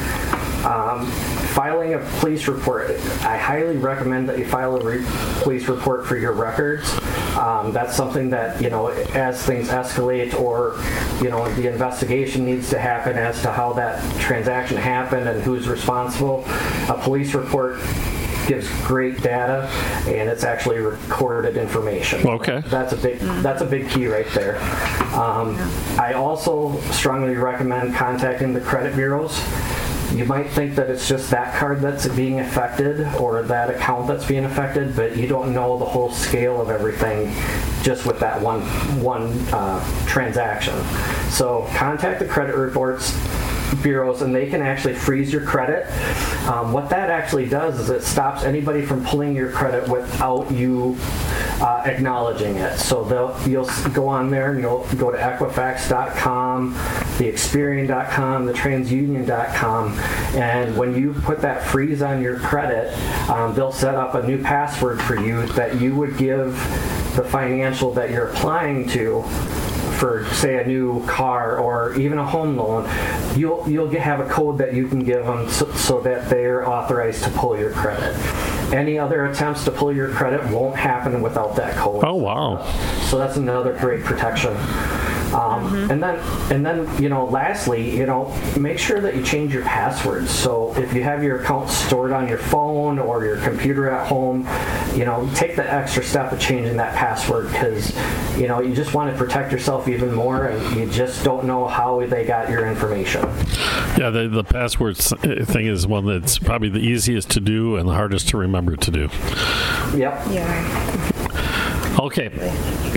Um, 0.65 1.07
filing 1.53 1.95
a 1.95 1.99
police 2.19 2.47
report, 2.47 2.91
I 3.21 3.37
highly 3.37 3.77
recommend 3.77 4.29
that 4.29 4.37
you 4.37 4.45
file 4.45 4.75
a 4.75 4.83
re- 4.83 5.03
police 5.41 5.67
report 5.67 6.05
for 6.05 6.17
your 6.17 6.33
records. 6.33 6.91
Um, 7.35 7.71
that's 7.71 7.95
something 7.95 8.29
that, 8.29 8.61
you 8.61 8.69
know, 8.69 8.89
as 8.89 9.43
things 9.43 9.69
escalate 9.69 10.39
or, 10.39 10.75
you 11.23 11.29
know, 11.29 11.51
the 11.55 11.71
investigation 11.71 12.45
needs 12.45 12.69
to 12.69 12.79
happen 12.79 13.17
as 13.17 13.41
to 13.41 13.51
how 13.51 13.73
that 13.73 14.03
transaction 14.19 14.77
happened 14.77 15.27
and 15.27 15.41
who's 15.41 15.67
responsible, 15.67 16.43
a 16.89 16.99
police 17.01 17.33
report 17.33 17.79
gives 18.51 18.69
great 18.85 19.21
data 19.21 19.65
and 20.07 20.29
it's 20.29 20.43
actually 20.43 20.77
recorded 20.79 21.55
information. 21.55 22.27
Okay. 22.27 22.61
That's 22.67 22.91
a 22.91 22.97
big 22.97 23.19
that's 23.19 23.61
a 23.61 23.65
big 23.65 23.89
key 23.89 24.07
right 24.07 24.27
there. 24.33 24.57
Um, 25.13 25.55
I 25.97 26.13
also 26.13 26.77
strongly 26.91 27.35
recommend 27.35 27.95
contacting 27.95 28.53
the 28.53 28.59
credit 28.59 28.93
bureaus. 28.95 29.39
You 30.13 30.25
might 30.25 30.49
think 30.49 30.75
that 30.75 30.89
it's 30.89 31.07
just 31.07 31.31
that 31.31 31.55
card 31.57 31.79
that's 31.79 32.05
being 32.09 32.41
affected 32.41 33.07
or 33.15 33.43
that 33.43 33.69
account 33.69 34.07
that's 34.07 34.25
being 34.25 34.43
affected, 34.43 34.93
but 34.93 35.15
you 35.15 35.25
don't 35.25 35.53
know 35.53 35.77
the 35.77 35.85
whole 35.85 36.11
scale 36.11 36.59
of 36.59 36.69
everything 36.69 37.33
just 37.83 38.05
with 38.05 38.19
that 38.19 38.41
one 38.41 38.61
one 39.01 39.31
uh, 39.53 39.79
transaction. 40.07 40.75
So 41.29 41.69
contact 41.77 42.19
the 42.19 42.25
credit 42.25 42.57
reports 42.57 43.17
bureaus 43.81 44.21
and 44.21 44.33
they 44.33 44.49
can 44.49 44.61
actually 44.61 44.93
freeze 44.93 45.31
your 45.31 45.43
credit. 45.43 45.85
Um, 46.47 46.71
what 46.71 46.89
that 46.89 47.09
actually 47.09 47.47
does 47.47 47.79
is 47.79 47.89
it 47.89 48.03
stops 48.03 48.43
anybody 48.43 48.81
from 48.81 49.05
pulling 49.05 49.35
your 49.35 49.51
credit 49.51 49.87
without 49.87 50.51
you 50.51 50.97
uh, 51.61 51.83
acknowledging 51.85 52.57
it. 52.57 52.77
So 52.77 53.03
they'll, 53.03 53.37
you'll 53.47 53.69
go 53.93 54.07
on 54.07 54.31
there 54.31 54.51
and 54.51 54.61
you'll 54.61 54.85
go 54.97 55.11
to 55.11 55.17
Equifax.com, 55.17 56.73
the 57.17 57.31
Experian.com, 57.31 58.45
the 58.45 58.53
TransUnion.com, 58.53 59.99
and 60.35 60.77
when 60.77 60.95
you 60.95 61.13
put 61.13 61.41
that 61.41 61.63
freeze 61.63 62.01
on 62.01 62.21
your 62.21 62.39
credit, 62.39 62.91
um, 63.29 63.53
they'll 63.53 63.71
set 63.71 63.95
up 63.95 64.15
a 64.15 64.25
new 64.25 64.41
password 64.41 65.01
for 65.01 65.19
you 65.19 65.45
that 65.47 65.79
you 65.79 65.95
would 65.95 66.17
give 66.17 66.53
the 67.15 67.23
financial 67.23 67.93
that 67.93 68.09
you're 68.09 68.29
applying 68.29 68.87
to 68.87 69.23
for 70.01 70.25
say 70.33 70.57
a 70.57 70.65
new 70.65 71.05
car 71.05 71.59
or 71.59 71.93
even 71.93 72.17
a 72.17 72.25
home 72.25 72.57
loan, 72.57 72.89
you'll 73.37 73.69
you'll 73.69 73.87
get, 73.87 74.01
have 74.01 74.19
a 74.19 74.27
code 74.27 74.57
that 74.57 74.73
you 74.73 74.87
can 74.87 75.03
give 75.03 75.23
them 75.23 75.47
so, 75.47 75.71
so 75.73 76.01
that 76.01 76.27
they're 76.27 76.67
authorized 76.67 77.23
to 77.23 77.29
pull 77.29 77.55
your 77.55 77.71
credit. 77.71 78.15
Any 78.73 78.97
other 78.97 79.25
attempts 79.25 79.63
to 79.65 79.71
pull 79.71 79.93
your 79.93 80.09
credit 80.09 80.43
won't 80.49 80.75
happen 80.75 81.21
without 81.21 81.55
that 81.57 81.75
code. 81.75 82.03
Oh, 82.03 82.15
wow. 82.15 82.65
So 83.09 83.19
that's 83.19 83.37
another 83.37 83.77
great 83.77 84.03
protection. 84.03 84.53
Um, 85.33 85.89
And 85.89 86.01
then, 86.01 86.19
and 86.51 86.65
then, 86.65 87.01
you 87.01 87.09
know, 87.09 87.25
lastly, 87.25 87.95
you 87.97 88.05
know, 88.05 88.33
make 88.59 88.79
sure 88.79 88.99
that 88.99 89.15
you 89.15 89.23
change 89.23 89.53
your 89.53 89.63
passwords. 89.63 90.29
So 90.29 90.73
if 90.77 90.93
you 90.93 91.03
have 91.03 91.23
your 91.23 91.41
account 91.41 91.69
stored 91.69 92.11
on 92.11 92.27
your 92.27 92.37
phone 92.37 92.99
or 92.99 93.25
your 93.25 93.37
computer 93.37 93.89
at 93.89 94.07
home, 94.07 94.47
you 94.95 95.05
know, 95.05 95.29
take 95.35 95.55
the 95.55 95.73
extra 95.73 96.03
step 96.03 96.31
of 96.31 96.39
changing 96.39 96.77
that 96.77 96.95
password 96.95 97.47
because, 97.51 97.95
you 98.37 98.47
know, 98.47 98.61
you 98.61 98.73
just 98.75 98.93
want 98.93 99.11
to 99.11 99.17
protect 99.17 99.51
yourself 99.51 99.87
even 99.87 100.13
more, 100.13 100.45
and 100.47 100.75
you 100.77 100.85
just 100.89 101.23
don't 101.23 101.45
know 101.45 101.67
how 101.67 102.05
they 102.05 102.25
got 102.25 102.49
your 102.49 102.67
information. 102.67 103.21
Yeah, 103.97 104.09
the, 104.09 104.27
the 104.27 104.43
password 104.43 104.99
uh, 104.99 105.45
thing 105.45 105.67
is 105.67 105.87
one 105.87 106.05
that's 106.05 106.39
probably 106.39 106.69
the 106.69 106.79
easiest 106.79 107.29
to 107.31 107.39
do 107.39 107.75
and 107.77 107.87
the 107.87 107.93
hardest 107.93 108.29
to 108.29 108.37
remember 108.37 108.75
to 108.75 108.91
do. 108.91 109.09
Yep. 109.95 110.27
Yeah. 110.31 111.20
Okay. 111.99 112.29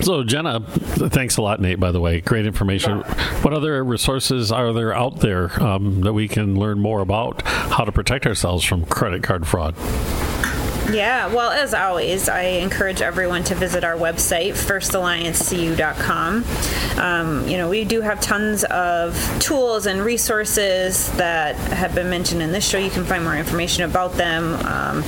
So, 0.02 0.22
Jenna, 0.24 0.61
thanks 0.61 1.37
a 1.37 1.42
lot, 1.42 1.61
Nate, 1.61 1.80
by 1.80 1.92
the 1.92 2.00
way. 2.00 2.20
Great 2.20 2.46
information. 2.46 3.00
What 3.42 3.52
other 3.54 3.83
resources 3.85 4.52
are 4.52 4.72
there 4.72 4.94
out 4.94 5.20
there 5.20 5.62
um, 5.62 6.02
that 6.02 6.12
we 6.12 6.28
can 6.28 6.59
learn 6.59 6.78
more 6.78 7.00
about 7.00 7.42
how 7.42 7.85
to 7.85 7.92
protect 7.92 8.26
ourselves 8.26 8.64
from 8.64 8.87
credit 8.87 9.22
card 9.22 9.46
fraud? 9.46 9.74
Yeah, 10.92 11.29
well, 11.29 11.51
as 11.51 11.73
always, 11.73 12.29
I 12.29 12.42
encourage 12.42 13.01
everyone 13.01 13.42
to 13.44 13.55
visit 13.55 13.85
our 13.85 13.94
website, 13.94 14.53
firstalliancecu.com. 14.53 16.44
Um, 16.99 17.49
you 17.49 17.57
know, 17.57 17.70
we 17.70 17.85
do 17.85 18.03
have 18.03 18.20
tons 18.20 18.64
of 18.64 19.16
tools 19.40 19.87
and 19.87 20.03
resources 20.03 21.11
that 21.12 21.57
have 21.57 21.94
been 21.94 22.11
mentioned 22.11 22.42
in 22.42 22.53
this 22.53 22.68
show. 22.68 22.77
You 22.77 22.90
can 22.90 23.05
find 23.05 23.25
more 23.25 23.35
information 23.35 23.85
about 23.85 24.12
them, 24.12 24.55
um, 24.66 25.03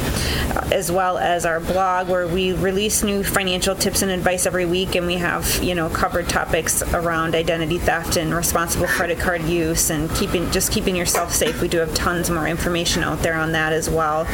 as 0.72 0.90
well 0.90 1.18
as 1.18 1.44
our 1.44 1.60
blog, 1.60 2.08
where 2.08 2.26
we 2.26 2.54
release 2.54 3.02
new 3.02 3.22
financial 3.22 3.74
tips 3.74 4.00
and 4.00 4.10
advice 4.10 4.46
every 4.46 4.64
week, 4.64 4.94
and 4.94 5.06
we 5.06 5.16
have, 5.16 5.62
you 5.62 5.74
know, 5.74 5.90
covered 5.90 6.26
topics 6.28 6.82
around 6.94 7.34
identity 7.34 7.78
theft 7.78 8.16
and 8.16 8.34
responsible 8.34 8.86
credit 8.86 9.18
card 9.18 9.42
use 9.42 9.90
and 9.90 10.10
keeping 10.12 10.50
just 10.50 10.72
keeping 10.72 10.96
yourself 10.96 11.32
safe. 11.32 11.60
We 11.60 11.68
do 11.68 11.78
have 11.78 11.92
tons 11.94 12.30
more 12.30 12.48
information 12.48 13.04
out 13.04 13.18
there 13.18 13.34
on 13.34 13.52
that 13.52 13.74
as 13.74 13.90
well. 13.90 14.26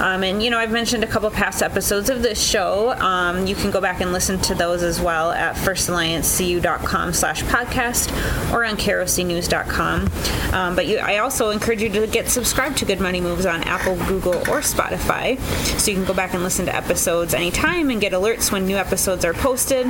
Um, 0.00 0.24
and 0.24 0.42
you 0.42 0.48
know, 0.50 0.58
I've 0.58 0.72
mentioned 0.78 1.02
a 1.02 1.08
couple 1.08 1.28
past 1.28 1.60
episodes 1.60 2.08
of 2.08 2.22
this 2.22 2.40
show. 2.40 2.92
Um, 3.00 3.48
you 3.48 3.56
can 3.56 3.72
go 3.72 3.80
back 3.80 4.00
and 4.00 4.12
listen 4.12 4.38
to 4.42 4.54
those 4.54 4.84
as 4.84 5.00
well 5.00 5.32
at 5.32 5.56
firstalliancecu.com 5.56 7.12
slash 7.14 7.42
podcast 7.42 8.12
or 8.52 8.64
on 8.64 8.76
krocnews.com. 8.76 10.08
Um, 10.54 10.76
but 10.76 10.86
you, 10.86 10.98
I 10.98 11.16
also 11.16 11.50
encourage 11.50 11.82
you 11.82 11.88
to 11.88 12.06
get 12.06 12.28
subscribed 12.28 12.78
to 12.78 12.84
Good 12.84 13.00
Money 13.00 13.20
Moves 13.20 13.44
on 13.44 13.64
Apple, 13.64 13.96
Google, 14.06 14.36
or 14.36 14.60
Spotify 14.60 15.36
so 15.80 15.90
you 15.90 15.96
can 15.96 16.06
go 16.06 16.14
back 16.14 16.32
and 16.34 16.44
listen 16.44 16.66
to 16.66 16.76
episodes 16.76 17.34
anytime 17.34 17.90
and 17.90 18.00
get 18.00 18.12
alerts 18.12 18.52
when 18.52 18.64
new 18.64 18.76
episodes 18.76 19.24
are 19.24 19.34
posted. 19.34 19.84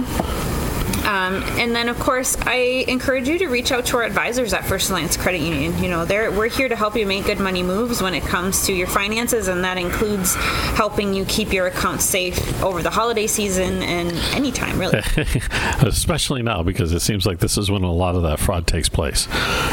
Um, 1.08 1.42
and 1.58 1.74
then, 1.74 1.88
of 1.88 1.98
course, 1.98 2.36
I 2.42 2.84
encourage 2.86 3.28
you 3.28 3.38
to 3.38 3.46
reach 3.48 3.72
out 3.72 3.86
to 3.86 3.96
our 3.96 4.02
advisors 4.02 4.52
at 4.52 4.66
First 4.66 4.90
Alliance 4.90 5.16
Credit 5.16 5.40
Union. 5.40 5.82
You 5.82 5.88
know, 5.88 6.04
they're, 6.04 6.30
we're 6.30 6.50
here 6.50 6.68
to 6.68 6.76
help 6.76 6.96
you 6.96 7.06
make 7.06 7.24
good 7.24 7.40
money 7.40 7.62
moves 7.62 8.02
when 8.02 8.12
it 8.12 8.24
comes 8.24 8.66
to 8.66 8.74
your 8.74 8.88
finances, 8.88 9.48
and 9.48 9.64
that 9.64 9.78
includes 9.78 10.34
helping 10.34 11.14
you 11.14 11.24
keep 11.24 11.50
your 11.50 11.66
account 11.66 12.02
safe 12.02 12.62
over 12.62 12.82
the 12.82 12.90
holiday 12.90 13.26
season 13.26 13.82
and 13.82 14.12
anytime, 14.34 14.78
really. 14.78 15.00
Especially 15.82 16.42
now, 16.42 16.62
because 16.62 16.92
it 16.92 17.00
seems 17.00 17.24
like 17.24 17.38
this 17.38 17.56
is 17.56 17.70
when 17.70 17.84
a 17.84 17.92
lot 17.92 18.14
of 18.14 18.22
that 18.24 18.38
fraud 18.38 18.66
takes 18.66 18.90
place. 18.90 19.26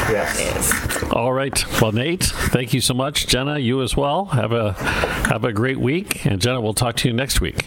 Yes. 0.08 1.02
All 1.12 1.34
right. 1.34 1.64
Well, 1.82 1.92
Nate, 1.92 2.24
thank 2.24 2.72
you 2.72 2.80
so 2.80 2.94
much. 2.94 3.26
Jenna, 3.26 3.58
you 3.58 3.82
as 3.82 3.94
well. 3.94 4.24
Have 4.26 4.52
a 4.52 4.72
have 4.72 5.44
a 5.44 5.52
great 5.52 5.78
week. 5.78 6.24
And 6.24 6.40
Jenna, 6.40 6.62
we'll 6.62 6.72
talk 6.72 6.96
to 6.96 7.08
you 7.08 7.14
next 7.14 7.42
week. 7.42 7.66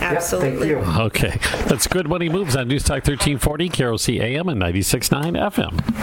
Absolutely. 0.00 0.68
Yep, 0.70 0.84
thank 0.84 0.96
you. 0.96 1.02
Okay. 1.04 1.38
That's 1.66 1.86
Good 1.86 2.08
Money 2.08 2.28
Moves 2.28 2.56
on 2.56 2.68
News 2.68 2.82
Talk 2.84 3.06
1340, 3.06 3.68
KROC 3.68 4.20
AM 4.20 4.48
and 4.48 4.60
96.9 4.60 5.32
FM. 5.52 5.94